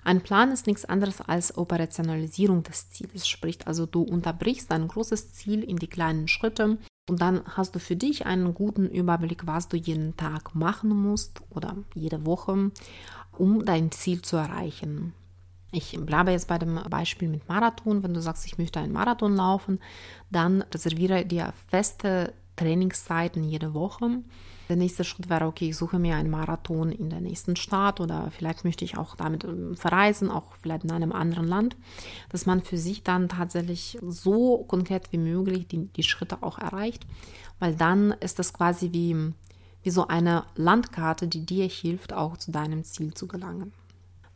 Ein 0.04 0.20
Plan 0.20 0.52
ist 0.52 0.68
nichts 0.68 0.84
anderes 0.84 1.20
als 1.20 1.58
Operationalisierung 1.58 2.62
des 2.62 2.90
Zieles, 2.90 3.26
sprich 3.26 3.66
also 3.66 3.86
du 3.86 4.02
unterbrichst 4.02 4.70
ein 4.70 4.86
großes 4.86 5.32
Ziel 5.32 5.64
in 5.64 5.78
die 5.78 5.88
kleinen 5.88 6.28
Schritte 6.28 6.78
und 7.08 7.20
dann 7.20 7.42
hast 7.44 7.74
du 7.74 7.80
für 7.80 7.96
dich 7.96 8.24
einen 8.24 8.54
guten 8.54 8.86
Überblick, 8.88 9.48
was 9.48 9.66
du 9.66 9.76
jeden 9.76 10.16
Tag 10.16 10.54
machen 10.54 10.90
musst 10.90 11.40
oder 11.50 11.74
jede 11.96 12.24
Woche, 12.24 12.70
um 13.36 13.64
dein 13.64 13.90
Ziel 13.90 14.22
zu 14.22 14.36
erreichen. 14.36 15.12
Ich 15.76 15.94
bleibe 16.00 16.30
jetzt 16.30 16.48
bei 16.48 16.56
dem 16.56 16.80
Beispiel 16.88 17.28
mit 17.28 17.46
Marathon. 17.50 18.02
Wenn 18.02 18.14
du 18.14 18.22
sagst, 18.22 18.46
ich 18.46 18.56
möchte 18.56 18.80
einen 18.80 18.94
Marathon 18.94 19.36
laufen, 19.36 19.78
dann 20.30 20.62
reserviere 20.62 21.26
dir 21.26 21.52
feste 21.68 22.32
Trainingszeiten 22.56 23.44
jede 23.44 23.74
Woche. 23.74 24.22
Der 24.70 24.76
nächste 24.76 25.04
Schritt 25.04 25.28
wäre, 25.28 25.44
okay, 25.44 25.68
ich 25.68 25.76
suche 25.76 25.98
mir 25.98 26.16
einen 26.16 26.30
Marathon 26.30 26.92
in 26.92 27.10
der 27.10 27.20
nächsten 27.20 27.56
Stadt 27.56 28.00
oder 28.00 28.30
vielleicht 28.30 28.64
möchte 28.64 28.86
ich 28.86 28.96
auch 28.96 29.16
damit 29.16 29.44
ähm, 29.44 29.76
verreisen, 29.76 30.30
auch 30.30 30.54
vielleicht 30.62 30.84
in 30.84 30.92
einem 30.92 31.12
anderen 31.12 31.46
Land, 31.46 31.76
dass 32.30 32.46
man 32.46 32.62
für 32.62 32.78
sich 32.78 33.02
dann 33.02 33.28
tatsächlich 33.28 33.98
so 34.00 34.64
konkret 34.66 35.12
wie 35.12 35.18
möglich 35.18 35.68
die, 35.68 35.88
die 35.88 36.02
Schritte 36.02 36.42
auch 36.42 36.58
erreicht, 36.58 37.06
weil 37.58 37.76
dann 37.76 38.12
ist 38.12 38.38
das 38.38 38.54
quasi 38.54 38.92
wie, 38.92 39.34
wie 39.82 39.90
so 39.90 40.08
eine 40.08 40.44
Landkarte, 40.54 41.28
die 41.28 41.44
dir 41.44 41.68
hilft, 41.68 42.14
auch 42.14 42.38
zu 42.38 42.50
deinem 42.50 42.82
Ziel 42.82 43.12
zu 43.12 43.28
gelangen. 43.28 43.74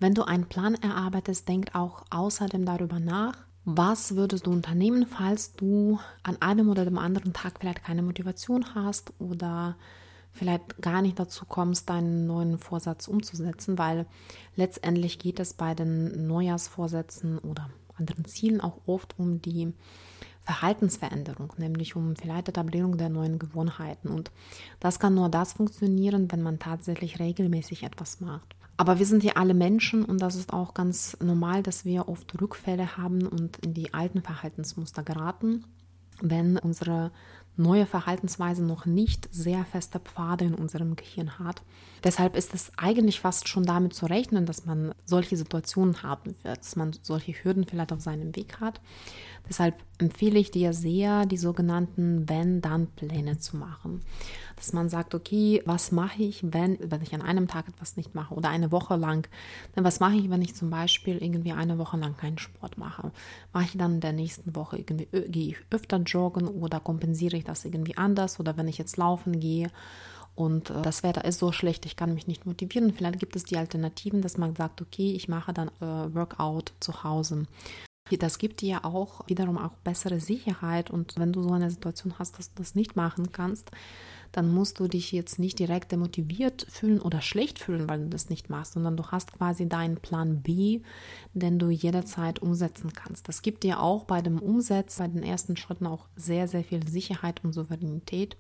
Wenn 0.01 0.15
du 0.15 0.23
einen 0.23 0.47
Plan 0.47 0.75
erarbeitest, 0.77 1.47
denk 1.47 1.75
auch 1.75 2.05
außerdem 2.09 2.65
darüber 2.65 2.99
nach, 2.99 3.37
was 3.67 4.17
würdest 4.17 4.47
du 4.47 4.51
unternehmen, 4.51 5.07
falls 5.07 5.53
du 5.53 6.01
an 6.23 6.41
einem 6.41 6.71
oder 6.71 6.87
dem 6.87 6.97
anderen 6.97 7.35
Tag 7.35 7.59
vielleicht 7.61 7.85
keine 7.85 8.03
Motivation 8.03 8.75
hast 8.75 9.13
oder 9.19 9.77
vielleicht 10.33 10.81
gar 10.81 11.03
nicht 11.03 11.19
dazu 11.19 11.45
kommst, 11.45 11.91
deinen 11.91 12.27
neuen 12.27 12.59
Vorsatz 12.59 13.09
umzusetzen, 13.09 13.77
weil 13.77 14.07
letztendlich 14.57 15.19
geht 15.19 15.39
es 15.39 15.53
bei 15.53 15.75
den 15.75 16.27
Neujahrsvorsätzen 16.27 17.39
oder 17.39 17.69
anderen 17.99 18.25
Zielen 18.25 18.63
auch 18.63 18.79
oft 18.87 19.19
um 19.19 19.43
die 19.43 19.75
Verhaltensveränderung, 20.45 21.53
nämlich 21.59 21.95
um 21.95 22.17
vielleicht 22.17 22.49
Etablierung 22.49 22.97
der 22.97 23.11
neuen 23.11 23.39
Gewohnheiten. 23.39 24.09
Und 24.09 24.31
das 24.81 24.99
kann 24.99 25.15
nur 25.15 25.29
das 25.29 25.53
funktionieren, 25.53 26.33
wenn 26.33 26.41
man 26.41 26.59
tatsächlich 26.59 27.21
regelmäßig 27.21 27.83
etwas 27.83 28.21
macht. 28.21 28.57
Aber 28.81 28.99
wir 28.99 29.05
sind 29.05 29.23
ja 29.23 29.35
alle 29.35 29.53
Menschen 29.53 30.07
und 30.07 30.23
das 30.23 30.37
ist 30.37 30.55
auch 30.55 30.73
ganz 30.73 31.15
normal, 31.23 31.63
dass 31.63 31.85
wir 31.85 32.09
oft 32.09 32.41
Rückfälle 32.41 32.97
haben 32.97 33.27
und 33.27 33.59
in 33.59 33.75
die 33.75 33.93
alten 33.93 34.23
Verhaltensmuster 34.23 35.03
geraten, 35.03 35.65
wenn 36.23 36.57
unsere 36.57 37.11
neue 37.59 37.85
Verhaltensweise 37.85 38.65
noch 38.65 38.87
nicht 38.87 39.29
sehr 39.35 39.67
feste 39.67 40.01
Pfade 40.01 40.47
in 40.47 40.55
unserem 40.55 40.97
Gehirn 40.97 41.39
hat. 41.39 41.61
Deshalb 42.05 42.35
ist 42.35 42.55
es 42.55 42.73
eigentlich 42.79 43.21
fast 43.21 43.49
schon 43.49 43.65
damit 43.65 43.93
zu 43.93 44.07
rechnen, 44.07 44.47
dass 44.47 44.65
man 44.65 44.95
solche 45.05 45.37
Situationen 45.37 46.03
haben 46.03 46.35
wird, 46.43 46.61
dass 46.61 46.75
man 46.75 46.95
solche 47.03 47.33
Hürden 47.33 47.67
vielleicht 47.67 47.93
auf 47.93 48.01
seinem 48.01 48.35
Weg 48.35 48.61
hat. 48.61 48.81
Deshalb 49.47 49.75
empfehle 50.01 50.39
ich 50.39 50.51
dir 50.51 50.73
sehr, 50.73 51.27
die 51.27 51.37
sogenannten 51.37 52.29
Wenn-Dann-Pläne 52.29 53.39
zu 53.39 53.57
machen. 53.57 54.01
Dass 54.57 54.73
man 54.73 54.89
sagt, 54.89 55.15
okay, 55.15 55.63
was 55.65 55.93
mache 55.93 56.23
ich, 56.23 56.43
wenn, 56.43 56.79
wenn 56.81 57.03
ich 57.03 57.15
an 57.15 57.23
einem 57.23 57.49
Tag 57.49 57.69
etwas 57.69 57.97
nicht 57.97 58.15
mache 58.15 58.35
oder 58.35 58.51
eine 58.51 58.73
Woche 58.73 58.97
lang? 58.97 59.29
Dann 59.75 59.85
was 59.85 60.01
mache 60.01 60.17
ich, 60.17 60.31
wenn 60.31 60.43
ich 60.43 60.55
zum 60.55 60.71
Beispiel 60.71 61.19
irgendwie 61.19 61.53
eine 61.53 61.79
Woche 61.79 61.97
lang 61.97 62.17
keinen 62.17 62.39
Sport 62.39 62.77
mache? 62.79 63.13
Mache 63.53 63.65
ich 63.65 63.77
dann 63.77 63.95
in 63.95 64.01
der 64.01 64.13
nächsten 64.13 64.55
Woche 64.55 64.79
irgendwie, 64.79 65.09
gehe 65.29 65.49
ich 65.51 65.57
öfter 65.71 65.99
joggen 65.99 66.49
oder 66.49 66.81
kompensiere 66.81 67.37
ich 67.37 67.45
das 67.45 67.65
irgendwie 67.65 67.97
anders? 67.97 68.41
Oder 68.41 68.57
wenn 68.57 68.69
ich 68.69 68.79
jetzt 68.79 68.97
laufen 68.97 69.41
gehe 69.41 69.71
und 70.35 70.71
äh, 70.71 70.83
das 70.83 71.03
Wetter 71.03 71.25
ist 71.25 71.39
so 71.39 71.53
schlecht, 71.53 71.87
ich 71.87 71.97
kann 71.97 72.15
mich 72.15 72.27
nicht 72.27 72.47
motivieren. 72.47 72.93
Vielleicht 72.93 73.19
gibt 73.19 73.37
es 73.37 73.45
die 73.45 73.57
Alternativen, 73.57 74.23
dass 74.23 74.39
man 74.39 74.57
sagt, 74.57 74.81
okay, 74.81 75.13
ich 75.13 75.29
mache 75.29 75.53
dann 75.53 75.69
äh, 75.81 76.15
Workout 76.15 76.73
zu 76.81 77.05
Hause. 77.05 77.47
Das 78.19 78.39
gibt 78.39 78.61
dir 78.61 78.85
auch 78.85 79.27
wiederum 79.29 79.57
auch 79.57 79.75
bessere 79.85 80.21
Sicherheit 80.21 80.91
und 80.91 81.15
wenn 81.17 81.33
du 81.33 81.43
so 81.43 81.53
eine 81.53 81.71
Situation 81.71 82.15
hast, 82.19 82.39
dass 82.39 82.53
du 82.53 82.63
das 82.63 82.75
nicht 82.75 82.97
machen 82.97 83.31
kannst, 83.31 83.71
dann 84.33 84.53
musst 84.53 84.79
du 84.79 84.89
dich 84.89 85.13
jetzt 85.13 85.39
nicht 85.39 85.59
direkt 85.59 85.93
demotiviert 85.93 86.67
fühlen 86.71 87.01
oder 87.01 87.21
schlecht 87.21 87.59
fühlen, 87.59 87.89
weil 87.89 88.01
du 88.01 88.09
das 88.09 88.31
nicht 88.31 88.49
machst, 88.49 88.75
sondern 88.75 88.97
du 88.97 89.07
hast 89.07 89.33
quasi 89.33 89.69
deinen 89.69 89.97
Plan 89.97 90.43
B, 90.43 90.81
den 91.35 91.59
du 91.59 91.71
jederzeit 91.71 92.41
umsetzen 92.41 92.93
kannst. 92.93 93.29
Das 93.29 93.43
gibt 93.43 93.65
dir 93.65 93.81
auch 93.81 94.05
bei 94.05 94.23
dem 94.23 94.39
Umsetzen, 94.39 94.99
bei 95.03 95.09
den 95.09 95.23
ersten 95.23 95.57
Schritten 95.57 95.87
auch 95.87 96.07
sehr, 96.17 96.49
sehr 96.49 96.65
viel 96.65 96.87
Sicherheit 96.87 97.43
und 97.45 97.53
Souveränität, 97.53 98.37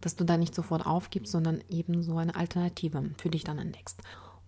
dass 0.00 0.16
du 0.16 0.24
da 0.24 0.36
nicht 0.36 0.54
sofort 0.54 0.84
aufgibst, 0.84 1.32
sondern 1.32 1.62
eben 1.68 2.02
so 2.02 2.16
eine 2.16 2.34
Alternative 2.34 3.10
für 3.18 3.30
dich 3.30 3.44
dann 3.44 3.58
entdeckst. 3.58 4.00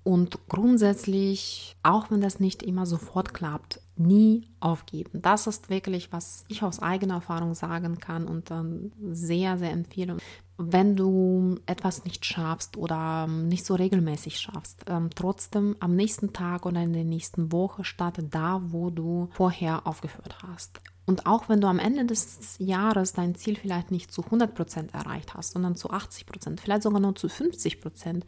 Und 0.06 0.38
grundsätzlich, 0.48 1.76
auch 1.82 2.12
wenn 2.12 2.20
das 2.20 2.38
nicht 2.38 2.62
immer 2.62 2.86
sofort 2.86 3.34
klappt, 3.34 3.80
nie 3.96 4.46
aufgeben. 4.60 5.20
Das 5.20 5.48
ist 5.48 5.68
wirklich, 5.68 6.12
was 6.12 6.44
ich 6.46 6.62
aus 6.62 6.78
eigener 6.78 7.14
Erfahrung 7.14 7.54
sagen 7.54 7.98
kann 7.98 8.28
und 8.28 8.52
dann 8.52 8.92
sehr, 9.10 9.58
sehr 9.58 9.72
empfehle. 9.72 10.18
wenn 10.58 10.94
du 10.96 11.56
etwas 11.66 12.04
nicht 12.04 12.24
schaffst 12.24 12.76
oder 12.78 13.26
nicht 13.26 13.66
so 13.66 13.74
regelmäßig 13.74 14.38
schaffst, 14.38 14.84
ähm, 14.86 15.10
trotzdem 15.14 15.76
am 15.80 15.96
nächsten 15.96 16.32
Tag 16.32 16.64
oder 16.64 16.80
in 16.82 16.92
der 16.94 17.04
nächsten 17.04 17.50
Woche 17.52 17.84
starte 17.84 18.22
da, 18.22 18.62
wo 18.64 18.88
du 18.90 19.28
vorher 19.32 19.86
aufgehört 19.86 20.38
hast. 20.46 20.80
Und 21.04 21.26
auch 21.26 21.48
wenn 21.48 21.60
du 21.60 21.68
am 21.68 21.78
Ende 21.78 22.04
des 22.04 22.56
Jahres 22.58 23.12
dein 23.12 23.36
Ziel 23.36 23.56
vielleicht 23.56 23.90
nicht 23.90 24.10
zu 24.12 24.22
100% 24.22 24.92
erreicht 24.92 25.34
hast, 25.34 25.52
sondern 25.52 25.76
zu 25.76 25.90
80%, 25.90 26.60
vielleicht 26.60 26.82
sogar 26.82 27.00
nur 27.00 27.14
zu 27.14 27.28
50%, 27.28 28.22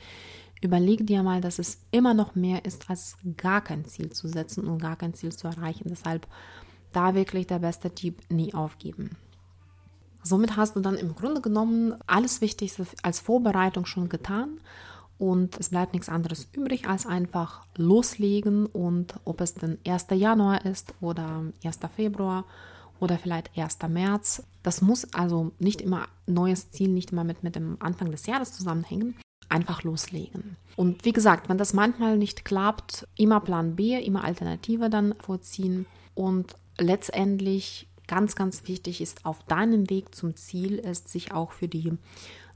überleg 0.61 1.07
dir 1.07 1.23
mal, 1.23 1.41
dass 1.41 1.59
es 1.59 1.79
immer 1.91 2.15
noch 2.15 2.35
mehr 2.35 2.65
ist, 2.65 2.89
als 2.91 3.17
gar 3.37 3.61
kein 3.61 3.85
Ziel 3.85 4.11
zu 4.11 4.29
setzen 4.29 4.67
und 4.67 4.79
gar 4.81 4.97
kein 4.97 5.15
Ziel 5.15 5.33
zu 5.33 5.47
erreichen. 5.47 5.89
Deshalb 5.89 6.27
da 6.93 7.15
wirklich 7.15 7.47
der 7.47 7.59
beste 7.59 7.91
Tipp, 7.91 8.23
nie 8.31 8.55
aufgeben. 8.55 9.17
Somit 10.23 10.57
hast 10.57 10.77
du 10.77 10.81
dann 10.81 10.97
im 10.97 11.15
Grunde 11.15 11.41
genommen 11.41 11.95
alles 12.07 12.41
Wichtigste 12.41 12.87
als 13.03 13.21
Vorbereitung 13.21 13.87
schon 13.87 14.09
getan 14.09 14.61
und 15.19 15.59
es 15.59 15.71
bleibt 15.71 15.95
nichts 15.95 16.09
anderes 16.09 16.49
übrig, 16.53 16.89
als 16.89 17.07
einfach 17.07 17.65
loslegen 17.77 18.67
und 18.67 19.15
ob 19.25 19.41
es 19.41 19.55
denn 19.55 19.79
1. 19.87 20.07
Januar 20.13 20.65
ist 20.65 20.95
oder 21.01 21.45
1. 21.65 21.79
Februar 21.95 22.45
oder 23.01 23.19
vielleicht 23.19 23.57
1. 23.57 23.79
März. 23.89 24.43
Das 24.63 24.83
muss 24.83 25.13
also 25.15 25.53
nicht 25.59 25.81
immer 25.81 26.07
neues 26.27 26.71
Ziel, 26.71 26.91
nicht 26.91 27.13
immer 27.13 27.25
mit, 27.25 27.43
mit 27.43 27.57
dem 27.57 27.77
Anfang 27.81 28.11
des 28.11 28.27
Jahres 28.27 28.53
zusammenhängen. 28.53 29.17
Einfach 29.49 29.83
loslegen. 29.83 30.57
Und 30.77 31.05
wie 31.05 31.13
gesagt, 31.13 31.49
wenn 31.49 31.59
das 31.59 31.73
manchmal 31.73 32.19
nicht 32.19 32.45
klappt, 32.45 33.09
immer 33.17 33.41
Plan 33.41 33.77
B, 33.77 33.99
immer 33.99 34.25
Alternative 34.25 34.91
dann 34.91 35.15
vorziehen 35.21 35.87
und 36.15 36.55
letztendlich 36.79 37.89
ganz, 38.07 38.37
ganz 38.37 38.67
wichtig 38.67 39.01
ist, 39.01 39.25
auf 39.25 39.43
deinem 39.45 39.91
Weg 39.91 40.15
zum 40.15 40.37
Ziel 40.37 40.79
ist, 40.79 41.09
sich 41.09 41.33
auch 41.33 41.53
für 41.53 41.69
die 41.69 41.93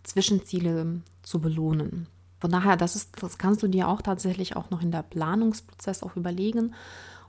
Zwischenziele 0.02 1.02
zu 1.22 1.40
belohnen. 1.40 2.08
Von 2.40 2.50
daher, 2.50 2.76
das, 2.76 2.96
ist, 2.96 3.22
das 3.22 3.38
kannst 3.38 3.62
du 3.62 3.68
dir 3.68 3.86
auch 3.86 4.02
tatsächlich 4.02 4.56
auch 4.56 4.70
noch 4.70 4.82
in 4.82 4.90
der 4.90 5.02
Planungsprozess 5.02 6.02
auch 6.02 6.16
überlegen, 6.16 6.74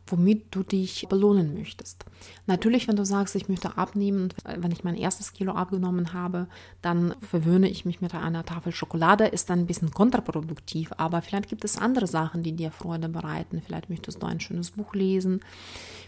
womit 0.08 0.54
du 0.54 0.64
dich 0.64 1.08
belohnen 1.10 1.54
möchtest. 1.54 2.06
Natürlich, 2.46 2.88
wenn 2.88 2.96
du 2.96 3.06
sagst, 3.06 3.36
ich 3.36 3.48
möchte 3.48 3.78
abnehmen, 3.78 4.30
wenn 4.44 4.72
ich 4.72 4.84
mein 4.84 4.96
erstes 4.96 5.34
Kilo 5.34 5.54
abgenommen 5.54 6.14
habe, 6.14 6.48
dann 6.82 7.16
verwöhne 7.22 7.70
ich 7.70 7.86
mich 7.86 8.02
mit 8.02 8.14
einer 8.14 8.46
Tafel 8.46 8.74
Schokolade, 8.74 9.26
ist 9.26 9.50
dann 9.50 9.60
ein 9.60 9.68
bisschen 9.68 9.92
kontraproduktiv, 9.92 10.92
aber 10.98 11.22
vielleicht 11.22 11.50
gibt 11.50 11.64
es 11.64 11.78
andere 11.78 12.08
Sachen, 12.08 12.44
die 12.44 12.54
dir 12.54 12.72
Freude 12.72 13.10
bereiten. 13.10 13.62
Vielleicht 13.66 13.90
möchtest 13.90 14.22
du 14.22 14.28
ein 14.28 14.40
schönes 14.40 14.72
Buch 14.72 14.94
lesen, 14.94 15.40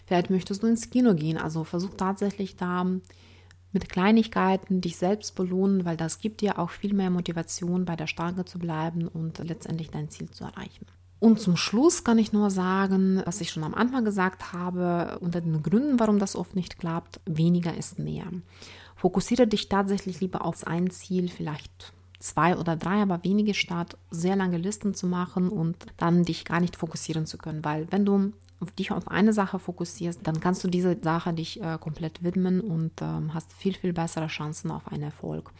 vielleicht 0.06 0.30
möchtest 0.30 0.62
du 0.62 0.66
ins 0.66 0.90
Kino 0.90 1.14
gehen. 1.14 1.38
Also 1.38 1.64
versuch 1.64 1.94
tatsächlich 1.96 2.56
da 2.56 2.86
mit 3.72 3.88
Kleinigkeiten 3.88 4.80
dich 4.80 4.96
selbst 4.96 5.34
belohnen, 5.34 5.84
weil 5.84 5.96
das 5.96 6.18
gibt 6.18 6.40
dir 6.40 6.58
auch 6.58 6.70
viel 6.70 6.94
mehr 6.94 7.10
Motivation, 7.10 7.84
bei 7.84 7.96
der 7.96 8.06
Stange 8.06 8.44
zu 8.44 8.58
bleiben 8.58 9.06
und 9.08 9.38
letztendlich 9.38 9.90
dein 9.90 10.08
Ziel 10.08 10.30
zu 10.30 10.44
erreichen. 10.44 10.86
Und 11.18 11.40
zum 11.40 11.56
Schluss 11.56 12.04
kann 12.04 12.18
ich 12.18 12.32
nur 12.32 12.50
sagen, 12.50 13.22
was 13.24 13.40
ich 13.40 13.50
schon 13.50 13.64
am 13.64 13.74
Anfang 13.74 14.04
gesagt 14.04 14.52
habe, 14.52 15.18
unter 15.20 15.40
den 15.40 15.62
Gründen, 15.62 15.98
warum 15.98 16.18
das 16.18 16.36
oft 16.36 16.54
nicht 16.54 16.78
klappt, 16.78 17.20
weniger 17.24 17.74
ist 17.74 17.98
mehr. 17.98 18.26
Fokussiere 18.96 19.46
dich 19.46 19.68
tatsächlich 19.68 20.20
lieber 20.20 20.44
auf 20.44 20.66
ein 20.66 20.90
Ziel, 20.90 21.28
vielleicht 21.28 21.92
zwei 22.18 22.56
oder 22.56 22.76
drei, 22.76 23.02
aber 23.02 23.22
wenige 23.24 23.54
statt 23.54 23.96
sehr 24.10 24.36
lange 24.36 24.58
Listen 24.58 24.94
zu 24.94 25.06
machen 25.06 25.48
und 25.48 25.76
dann 25.96 26.24
dich 26.24 26.44
gar 26.44 26.60
nicht 26.60 26.76
fokussieren 26.76 27.26
zu 27.26 27.38
können. 27.38 27.64
Weil 27.64 27.90
wenn 27.90 28.04
du 28.04 28.32
dich 28.78 28.90
auf 28.90 29.08
eine 29.08 29.32
Sache 29.32 29.58
fokussierst, 29.58 30.20
dann 30.22 30.40
kannst 30.40 30.64
du 30.64 30.68
diese 30.68 30.96
Sache 31.02 31.32
dich 31.32 31.60
äh, 31.62 31.78
komplett 31.78 32.22
widmen 32.22 32.60
und 32.60 32.92
ähm, 33.02 33.34
hast 33.34 33.52
viel, 33.52 33.74
viel 33.74 33.92
bessere 33.92 34.28
Chancen 34.28 34.70
auf 34.70 34.88
einen 34.88 35.02
Erfolg. 35.02 35.52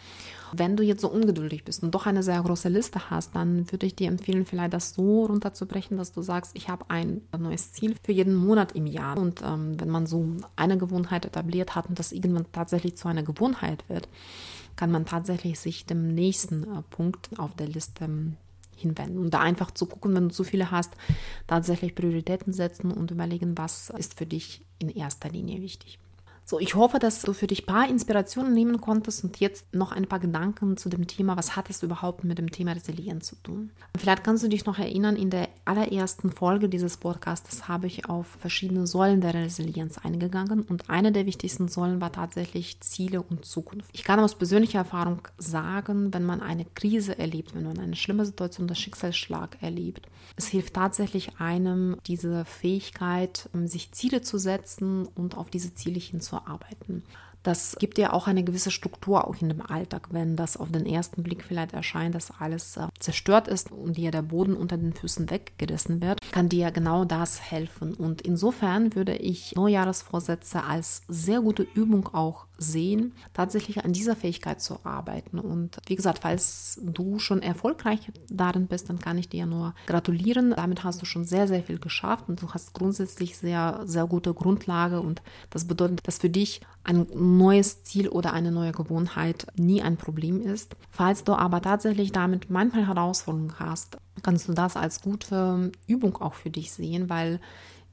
Wenn 0.53 0.77
du 0.77 0.83
jetzt 0.83 1.03
so 1.03 1.09
ungeduldig 1.11 1.65
bist 1.65 1.83
und 1.83 1.95
doch 1.95 2.07
eine 2.07 2.23
sehr 2.23 2.41
große 2.43 2.69
Liste 2.69 3.11
hast, 3.11 3.35
dann 3.37 3.71
würde 3.71 3.87
ich 3.87 3.95
dir 3.95 4.09
empfehlen, 4.09 4.47
vielleicht 4.47 4.73
das 4.73 4.95
so 4.95 5.27
runterzubrechen, 5.27 5.97
dass 5.97 6.13
du 6.13 6.23
sagst, 6.23 6.53
ich 6.55 6.69
habe 6.69 6.87
ein 6.89 7.21
neues 7.37 7.73
Ziel 7.73 7.97
für 8.03 8.13
jeden 8.13 8.35
Monat 8.35 8.73
im 8.73 8.87
Jahr. 8.87 9.19
Und 9.19 9.43
ähm, 9.43 9.79
wenn 9.79 9.91
man 9.91 10.07
so 10.07 10.27
eine 10.57 10.79
Gewohnheit 10.79 11.27
etabliert 11.27 11.75
hat 11.75 11.89
und 11.89 11.99
das 11.99 12.13
irgendwann 12.13 12.47
tatsächlich 12.53 12.97
zu 12.97 13.09
einer 13.09 13.23
Gewohnheit 13.23 13.85
wird, 13.89 14.09
kann 14.77 14.91
man 14.91 15.07
tatsächlich 15.07 15.59
sich 15.59 15.87
dem 15.87 16.15
nächsten 16.15 16.65
äh, 16.65 16.83
Punkt 16.91 17.31
auf 17.39 17.55
der 17.55 17.69
Liste 17.69 18.05
ähm, 18.05 18.37
hinwenden. 18.77 19.19
Und 19.19 19.35
da 19.35 19.41
einfach 19.41 19.71
zu 19.71 19.87
gucken, 19.87 20.15
wenn 20.15 20.29
du 20.29 20.35
zu 20.35 20.45
viele 20.45 20.71
hast, 20.71 20.95
tatsächlich 21.47 21.95
Prioritäten 21.95 22.53
setzen 22.53 22.93
und 22.93 23.11
überlegen, 23.11 23.57
was 23.59 23.91
ist 23.91 24.19
für 24.19 24.27
dich 24.27 24.65
in 24.79 24.91
erster 24.91 25.29
Linie 25.29 25.63
wichtig. 25.63 25.99
So, 26.49 26.61
ich 26.61 26.77
hoffe, 26.77 27.01
dass 27.01 27.23
du 27.23 27.33
für 27.33 27.49
dich 27.49 27.65
ein 27.65 27.67
paar 27.67 27.89
Inspirationen 27.89 28.55
nehmen 28.55 28.81
konntest 28.81 29.25
und 29.25 29.41
jetzt 29.41 29.75
noch 29.75 29.91
ein 29.91 30.07
paar 30.07 30.21
Gedanken 30.21 30.77
zu 30.77 30.89
dem 30.89 31.09
Thema, 31.09 31.37
was 31.37 31.57
hat 31.57 31.69
es 31.71 31.83
überhaupt 31.83 32.23
mit 32.23 32.39
dem 32.39 32.53
Thema 32.53 32.71
Resilienz 32.71 33.27
zu 33.27 33.35
tun. 33.43 33.73
Vielleicht 33.99 34.23
kannst 34.23 34.45
du 34.45 34.49
dich 34.49 34.65
noch 34.65 34.79
erinnern, 34.79 35.17
in 35.17 35.31
der 35.31 35.49
allerersten 35.65 36.31
Folge 36.31 36.69
dieses 36.69 36.99
Podcasts 36.99 37.67
habe 37.67 37.89
ich 37.89 38.09
auf 38.09 38.29
verschiedene 38.29 38.87
Säulen 38.87 39.21
der 39.21 39.35
Resilienz 39.35 39.99
eingegangen 39.99 40.63
und 40.63 40.89
eine 40.89 41.11
der 41.11 41.27
wichtigsten 41.27 41.67
Säulen 41.67 42.01
war 42.01 42.13
tatsächlich 42.13 42.79
Ziele 42.79 43.23
und 43.23 43.45
Zukunft. 43.45 43.91
Ich 43.93 44.05
kann 44.05 44.21
aus 44.21 44.37
persönlicher 44.37 44.79
Erfahrung 44.79 45.23
sagen, 45.39 46.15
wenn 46.15 46.25
man 46.25 46.43
eine 46.43 46.65
Krise 46.77 47.19
erlebt, 47.19 47.57
wenn 47.57 47.65
man 47.65 47.81
eine 47.81 47.97
schlimme 47.97 48.25
Situation, 48.25 48.69
das 48.69 48.79
Schicksalsschlag 48.79 49.61
erlebt, 49.63 50.07
es 50.37 50.47
hilft 50.47 50.75
tatsächlich 50.75 51.41
einem 51.41 51.97
diese 52.07 52.45
Fähigkeit, 52.45 53.49
sich 53.65 53.91
Ziele 53.91 54.23
zu 54.23 54.39
setzen 54.39 55.09
und 55.17 55.37
auf 55.37 55.51
diese 55.51 55.75
Ziele 55.75 55.99
hinzuarbeiten 55.99 56.36
arbeiten. 56.45 57.03
Das 57.47 57.77
gibt 57.79 57.97
dir 57.97 58.13
auch 58.13 58.27
eine 58.27 58.43
gewisse 58.43 58.73
Struktur 58.73 59.29
auch 59.29 59.41
in 59.41 59.49
dem 59.49 59.63
Alltag, 59.63 60.09
wenn 60.11 60.35
das 60.35 60.57
auf 60.57 60.73
den 60.73 60.85
ersten 60.85 61.23
Blick 61.23 61.45
vielleicht 61.45 61.75
erscheint, 61.75 62.17
dass 62.17 62.33
alles 62.41 62.77
äh, 62.77 62.89
zerstört 62.99 63.47
ist 63.47 63.71
und 63.71 63.97
dir 63.97 64.11
der 64.11 64.23
Boden 64.23 64.57
unter 64.57 64.77
den 64.77 64.93
Füßen 64.93 65.31
weggerissen 65.31 66.03
wird, 66.03 66.19
kann 66.33 66.49
dir 66.49 66.73
genau 66.73 67.05
das 67.05 67.41
helfen. 67.41 67.95
Und 67.95 68.21
insofern 68.21 68.97
würde 68.97 69.15
ich 69.15 69.55
Neujahresvorsätze 69.55 70.65
als 70.65 71.03
sehr 71.07 71.41
gute 71.41 71.63
Übung 71.63 72.13
auch 72.13 72.46
sehen, 72.59 73.13
tatsächlich 73.35 73.85
an 73.85 73.93
dieser 73.93 74.17
Fähigkeit 74.17 74.61
zu 74.61 74.79
arbeiten. 74.85 75.39
Und 75.39 75.79
wie 75.87 75.97
gesagt, 75.97 76.21
falls 76.21 76.81
du 76.83 77.19
schon 77.19 77.43
erfolgreich 77.43 78.13
darin 78.29 78.67
bist, 78.67 78.89
dann 78.89 78.99
kann 78.99 79.19
ich 79.19 79.29
dir 79.29 79.47
nur 79.47 79.75
gratulieren. 79.87 80.55
Damit 80.57 80.85
hast 80.85 81.03
du 81.03 81.07
schon 81.07 81.25
sehr, 81.25 81.49
sehr 81.49 81.63
viel 81.63 81.79
geschafft 81.79 82.29
und 82.29 82.41
du 82.41 82.51
hast 82.51 82.73
grundsätzlich 82.73 83.37
sehr, 83.37 83.83
sehr 83.85 84.07
gute 84.07 84.33
Grundlage. 84.33 85.01
Und 85.01 85.23
das 85.51 85.67
bedeutet, 85.67 86.07
dass 86.07 86.19
für 86.19 86.31
dich 86.31 86.61
ein 86.85 87.07
neues 87.15 87.83
Ziel 87.85 88.09
oder 88.09 88.33
eine 88.33 88.53
neue 88.53 88.73
Gewohnheit 88.73 89.47
nie 89.57 89.83
ein 89.83 89.97
Problem 89.97 90.41
ist. 90.41 90.77
Falls 90.91 91.25
du 91.25 91.35
aber 91.35 91.61
tatsächlich 91.61 92.13
damit 92.13 92.49
manchmal 92.49 92.87
Herausforderungen 92.87 93.59
hast, 93.59 93.99
kannst 94.23 94.49
du 94.49 94.55
das 94.55 94.77
als 94.77 95.03
gute 95.03 95.73
Übung 95.87 96.17
auch 96.17 96.35
für 96.35 96.51
dich 96.51 96.73
sehen, 96.73 97.11
weil 97.11 97.41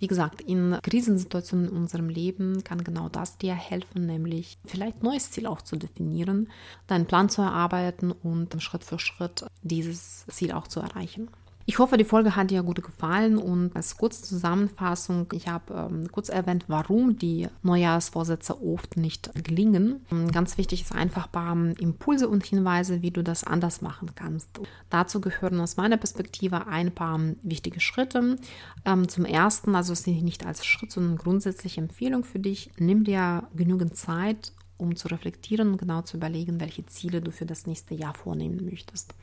wie 0.04 0.08
gesagt, 0.08 0.42
in 0.42 0.78
Krisensituationen 0.84 1.70
in 1.70 1.78
unserem 1.78 2.10
Leben 2.10 2.62
kann 2.66 2.84
genau 2.84 3.08
das 3.08 3.38
dir 3.38 3.54
helfen, 3.54 4.06
nämlich 4.06 4.58
vielleicht 4.66 4.98
ein 4.98 5.06
neues 5.06 5.32
Ziel 5.32 5.48
auch 5.48 5.62
zu 5.62 5.78
definieren, 5.78 6.50
deinen 6.88 7.06
Plan 7.06 7.30
zu 7.30 7.42
erarbeiten 7.42 8.12
und 8.12 8.62
Schritt 8.62 8.84
für 8.84 9.00
Schritt 9.00 9.46
dieses 9.62 10.26
Ziel 10.30 10.52
auch 10.52 10.68
zu 10.68 10.82
erreichen. 10.82 11.30
Ich 11.66 11.80
hoffe, 11.80 11.96
die 11.96 12.04
Folge 12.04 12.36
hat 12.36 12.52
dir 12.52 12.62
gut 12.62 12.84
gefallen 12.84 13.38
und 13.38 13.74
als 13.74 13.98
kurze 13.98 14.22
Zusammenfassung, 14.22 15.28
ich 15.32 15.48
habe 15.48 15.74
ähm, 15.74 16.12
kurz 16.12 16.28
erwähnt, 16.28 16.66
warum 16.68 17.18
die 17.18 17.48
Neujahrsvorsätze 17.62 18.62
oft 18.62 18.98
nicht 18.98 19.32
gelingen. 19.46 20.06
Ähm, 20.12 20.30
ganz 20.30 20.58
wichtig 20.58 20.82
ist 20.82 20.94
einfach 20.94 21.28
ein 21.28 21.32
paar 21.32 21.56
Impulse 21.80 22.28
und 22.28 22.46
Hinweise, 22.46 23.02
wie 23.02 23.12
du 23.12 23.24
das 23.24 23.46
anders 23.46 23.82
machen 23.82 24.12
kannst. 24.14 24.60
Dazu 24.90 25.22
gehören 25.22 25.62
aus 25.62 25.78
meiner 25.78 25.96
Perspektive 25.96 26.68
ein 26.68 26.94
paar 26.94 27.18
wichtige 27.44 27.80
Schritte. 27.80 28.38
Ähm, 28.84 29.08
zum 29.08 29.24
ersten, 29.24 29.74
also 29.74 29.94
es 29.94 30.02
ist 30.02 30.08
nicht 30.08 30.46
als 30.46 30.66
Schritt, 30.66 30.92
sondern 30.92 31.18
grundsätzliche 31.18 31.80
Empfehlung 31.80 32.26
für 32.26 32.40
dich, 32.40 32.72
nimm 32.78 33.06
dir 33.06 33.48
genügend 33.56 33.96
Zeit, 33.96 34.52
um 34.78 34.96
zu 34.96 35.08
reflektieren 35.08 35.72
und 35.72 35.78
genau 35.78 36.02
zu 36.02 36.18
überlegen, 36.18 36.60
welche 36.60 36.86
Ziele 36.86 37.22
du 37.22 37.32
für 37.32 37.46
das 37.46 37.68
nächste 37.68 37.96
Jahr 37.96 38.14
vornehmen 38.14 38.66
möchtest. 38.66 39.14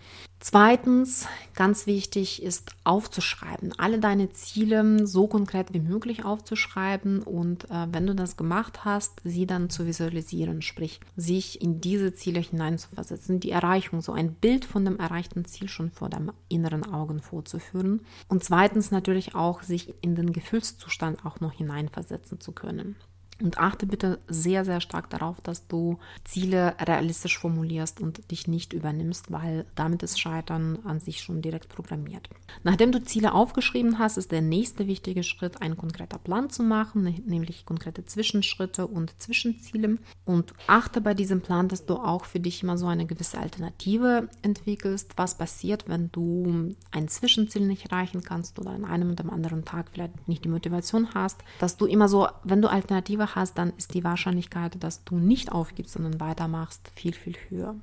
Zweitens, 0.43 1.27
ganz 1.55 1.87
wichtig 1.87 2.43
ist 2.43 2.71
aufzuschreiben, 2.83 3.75
alle 3.77 3.99
deine 3.99 4.31
Ziele 4.31 5.07
so 5.07 5.27
konkret 5.27 5.75
wie 5.75 5.81
möglich 5.81 6.25
aufzuschreiben 6.25 7.23
und 7.23 7.71
äh, 7.71 7.87
wenn 7.93 8.07
du 8.07 8.15
das 8.15 8.39
gemacht 8.39 8.87
hast, 8.87 9.21
sie 9.23 9.47
dann 9.47 9.69
zu 9.69 9.87
visualisieren, 9.87 10.63
sprich 10.63 11.01
sich 11.15 11.61
in 11.61 11.83
diese 11.83 12.15
Ziele 12.15 12.41
hineinzuversetzen, 12.41 13.39
die 13.41 13.51
Erreichung, 13.51 14.01
so 14.01 14.13
ein 14.13 14.33
Bild 14.33 14.65
von 14.65 14.87
dem 14.87 14.99
erreichten 14.99 15.45
Ziel 15.45 15.69
schon 15.69 15.91
vor 15.91 16.09
deinem 16.09 16.33
inneren 16.49 16.91
Augen 16.91 17.21
vorzuführen 17.21 18.01
und 18.29 18.43
zweitens 18.43 18.91
natürlich 18.91 19.35
auch 19.35 19.63
sich 19.63 19.93
in 20.01 20.15
den 20.15 20.33
Gefühlszustand 20.33 21.27
auch 21.27 21.41
noch 21.41 21.53
hineinversetzen 21.53 22.41
zu 22.41 22.53
können. 22.53 22.97
Und 23.40 23.59
achte 23.59 23.87
bitte 23.87 24.18
sehr, 24.29 24.64
sehr 24.64 24.81
stark 24.81 25.11
darauf, 25.11 25.40
dass 25.40 25.66
du 25.66 25.98
Ziele 26.24 26.74
realistisch 26.81 27.38
formulierst 27.38 28.00
und 28.00 28.31
dich 28.31 28.46
nicht 28.48 28.72
übernimmst, 28.72 29.33
weil 29.33 29.66
damit 29.74 30.03
ist 30.03 30.20
Scheitern 30.20 30.79
an 30.85 31.00
sich 31.00 31.22
schon 31.22 31.42
direkt 31.42 31.68
programmiert. 31.68 32.29
Nachdem 32.62 32.92
du 32.92 33.03
Ziele 33.03 33.33
aufgeschrieben 33.33 33.98
hast, 33.98 34.16
ist 34.16 34.33
der 34.33 34.42
nächste 34.42 34.87
wichtige 34.87 35.22
Schritt, 35.22 35.62
ein 35.62 35.76
konkreter 35.76 36.18
Plan 36.18 36.50
zu 36.50 36.62
machen, 36.62 37.22
nämlich 37.26 37.64
konkrete 37.64 38.05
Zwischenschritte 38.05 38.87
und 38.87 39.20
Zwischenziele. 39.20 39.98
Und 40.24 40.53
achte 40.66 41.00
bei 41.00 41.14
diesem 41.14 41.40
Plan, 41.40 41.68
dass 41.68 41.87
du 41.87 41.94
auch 41.94 42.24
für 42.24 42.40
dich 42.40 42.62
immer 42.62 42.76
so 42.76 42.87
eine 42.87 43.07
gewisse 43.07 43.38
Alternative 43.38 44.29
entwickelst. 44.42 45.12
Was 45.16 45.37
passiert, 45.37 45.88
wenn 45.88 46.11
du 46.12 46.74
ein 46.90 47.09
Zwischenziel 47.09 47.66
nicht 47.66 47.87
erreichen 47.87 48.22
kannst 48.22 48.59
oder 48.59 48.70
an 48.70 48.85
einem 48.85 49.11
und 49.11 49.20
am 49.20 49.31
anderen 49.31 49.64
Tag 49.64 49.87
vielleicht 49.92 50.29
nicht 50.29 50.44
die 50.44 50.48
Motivation 50.48 51.14
hast, 51.14 51.38
dass 51.59 51.76
du 51.76 51.87
immer 51.87 52.09
so, 52.09 52.29
wenn 52.44 52.62
du 52.62 52.68
Alternative 52.68 53.30
hast, 53.35 53.59
dann 53.59 53.73
ist 53.77 53.95
die 53.95 54.05
Wahrscheinlichkeit, 54.05 54.83
dass 54.83 55.05
du 55.05 55.19
nicht 55.19 55.53
aufgibst, 55.53 55.95
sondern 55.95 56.21
weitermachst, 56.21 56.90
viel, 56.95 57.14
viel 57.14 57.37
höher. 57.49 57.75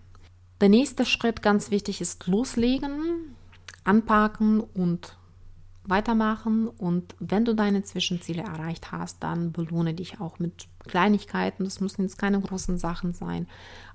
Der 0.61 0.69
nächste 0.69 1.05
Schritt, 1.05 1.41
ganz 1.41 1.69
wichtig, 1.69 2.01
ist 2.01 2.27
loslegen, 2.27 3.35
anpacken 3.83 4.59
und 4.59 5.15
weitermachen. 5.87 6.67
Und 6.67 7.15
wenn 7.19 7.45
du 7.45 7.53
deine 7.53 7.83
Zwischenziele 7.83 8.43
erreicht 8.43 8.91
hast, 8.91 9.23
dann 9.23 9.51
belohne 9.51 9.93
dich 9.93 10.19
auch 10.19 10.39
mit 10.39 10.67
Kleinigkeiten. 10.87 11.63
Das 11.63 11.79
müssen 11.79 12.03
jetzt 12.03 12.17
keine 12.17 12.39
großen 12.39 12.77
Sachen 12.77 13.13
sein, 13.13 13.47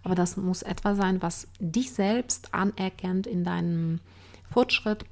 aber 0.02 0.14
das 0.14 0.36
muss 0.36 0.62
etwas 0.62 0.96
sein, 0.96 1.22
was 1.22 1.48
dich 1.58 1.92
selbst 1.92 2.54
anerkennt 2.54 3.26
in 3.26 3.44
deinem 3.44 4.00
Fortschritt, 4.50 5.04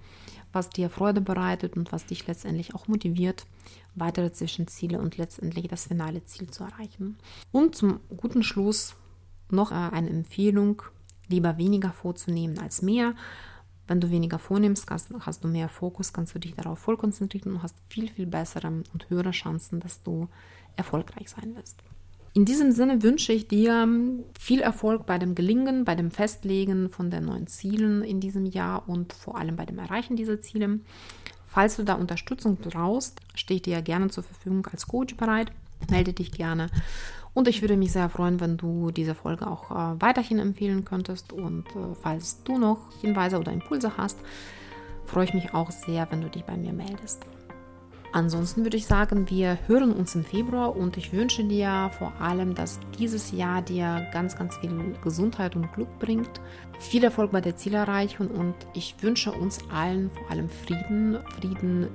was 0.53 0.71
dir 0.71 0.91
Freude 0.91 1.21
bereitet 1.21 1.77
und 1.77 1.93
was 1.93 2.07
dich 2.07 2.27
letztendlich 2.27 2.75
auch 2.75 2.89
motiviert, 2.89 3.47
weitere 3.95 4.33
Zwischenziele 4.33 5.01
und 5.01 5.17
letztendlich 5.17 5.69
das 5.69 5.87
finale 5.87 6.25
Ziel 6.25 6.51
zu 6.51 6.65
erreichen. 6.65 7.17
Und 7.53 7.75
zum 7.75 8.01
guten 8.17 8.43
Schluss 8.43 8.95
noch 9.51 9.71
äh, 9.71 9.75
eine 9.75 10.11
Empfehlung, 10.11 10.83
lieber 11.29 11.59
weniger 11.59 11.93
vorzunehmen 11.93 12.59
als 12.59 12.83
mehr. 12.83 13.15
Wenn 13.87 14.01
du 14.01 14.11
weniger 14.11 14.39
vornimmst, 14.39 14.89
hast, 14.91 15.13
hast, 15.21 15.43
du 15.43 15.49
mehr 15.49 15.69
Fokus, 15.69 16.13
kannst 16.13 16.35
du 16.35 16.39
dich 16.39 16.55
darauf 16.55 16.79
voll 16.79 16.97
konzentrieren 16.97 17.55
und 17.55 17.63
hast 17.63 17.75
viel, 17.89 18.09
viel 18.09 18.27
bessere 18.27 18.69
und 18.69 19.11
höhere 19.11 19.33
Chancen, 19.33 19.81
dass 19.81 20.03
du 20.03 20.29
erfolgreich 20.77 21.29
sein 21.29 21.57
wirst. 21.57 21.83
In 22.33 22.45
diesem 22.45 22.71
Sinne 22.71 23.03
wünsche 23.03 23.33
ich 23.33 23.49
dir 23.49 23.89
viel 24.39 24.61
Erfolg 24.61 25.05
bei 25.05 25.19
dem 25.19 25.35
Gelingen, 25.35 25.85
bei 25.85 25.97
dem 25.97 26.13
Festlegen 26.13 26.91
von 26.91 27.11
den 27.11 27.25
neuen 27.25 27.49
Zielen 27.49 28.05
in 28.05 28.21
diesem 28.21 28.47
Jahr 28.47 28.89
und 28.89 29.13
vor 29.13 29.37
allem 29.37 29.57
bei 29.57 29.67
dem 29.67 29.81
Erreichen 29.81 30.15
dieser 30.15 30.41
Ziele. 30.41 30.79
Falls 31.47 31.77
du 31.77 31.83
da 31.83 31.95
Unterstützung 31.95 32.57
brauchst, 32.57 33.21
stehe 33.35 33.57
ich 33.57 33.63
dir 33.63 33.83
gerne 33.83 34.09
zur 34.11 34.23
Verfügung 34.23 34.65
als 34.71 34.87
Coach 34.87 35.17
bereit. 35.17 35.51
Melde 35.91 36.13
dich 36.13 36.31
gerne. 36.31 36.69
Und 37.35 37.49
ich 37.49 37.63
würde 37.63 37.77
mich 37.77 37.91
sehr 37.91 38.09
freuen, 38.09 38.39
wenn 38.39 38.57
du 38.57 38.93
diese 38.93 39.17
Folge 39.17 39.49
auch 39.49 39.71
äh, 39.71 40.01
weiterhin 40.01 40.39
empfehlen 40.39 40.85
könntest. 40.85 41.33
Und 41.33 41.67
äh, 41.71 41.95
falls 42.01 42.45
du 42.45 42.59
noch 42.59 42.79
Hinweise 43.01 43.41
oder 43.41 43.53
Impulse 43.53 43.97
hast, 43.97 44.19
freue 45.07 45.25
ich 45.25 45.35
mich 45.35 45.53
auch 45.53 45.73
sehr, 45.73 46.07
wenn 46.11 46.21
du 46.21 46.29
dich 46.29 46.45
bei 46.45 46.57
mir 46.57 46.73
meldest. 46.73 47.25
Ansonsten 48.13 48.65
würde 48.65 48.77
ich 48.77 48.87
sagen, 48.87 49.31
wir 49.31 49.59
hören 49.69 49.93
uns 49.93 50.17
im 50.17 50.25
Februar 50.25 50.75
und 50.75 50.97
ich 50.97 51.13
wünsche 51.13 51.45
dir 51.45 51.91
vor 51.97 52.13
allem, 52.21 52.55
dass 52.55 52.81
dieses 52.99 53.31
Jahr 53.31 53.63
dir 53.63 54.09
ganz, 54.13 54.37
ganz 54.37 54.57
viel 54.57 54.97
Gesundheit 55.05 55.55
und 55.55 55.73
Glück 55.73 55.99
bringt. 56.01 56.41
Viel 56.81 57.05
Erfolg 57.05 57.31
bei 57.31 57.41
der 57.41 57.57
Zielerreichung 57.57 58.27
und 58.29 58.55
ich 58.75 58.97
wünsche 59.01 59.31
uns 59.31 59.61
allen 59.73 60.11
vor 60.11 60.29
allem 60.31 60.49
Frieden. 60.49 61.19
Frieden 61.39 61.89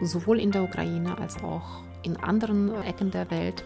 sowohl 0.00 0.40
in 0.40 0.52
der 0.52 0.62
Ukraine 0.62 1.18
als 1.18 1.42
auch 1.42 1.82
in 2.02 2.16
anderen 2.16 2.72
Ecken 2.84 3.10
der 3.10 3.30
Welt, 3.30 3.64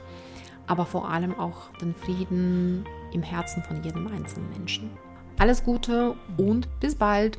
aber 0.67 0.87
vor 0.87 1.09
allem 1.09 1.39
auch 1.39 1.71
den 1.81 1.95
Frieden 1.95 2.85
im 3.13 3.23
Herzen 3.23 3.63
von 3.63 3.83
jedem 3.85 4.09
einzelnen 4.09 4.51
Menschen. 4.51 4.91
Alles 5.39 5.63
Gute 5.63 6.17
und 6.37 6.69
bis 6.81 6.97
bald! 6.97 7.39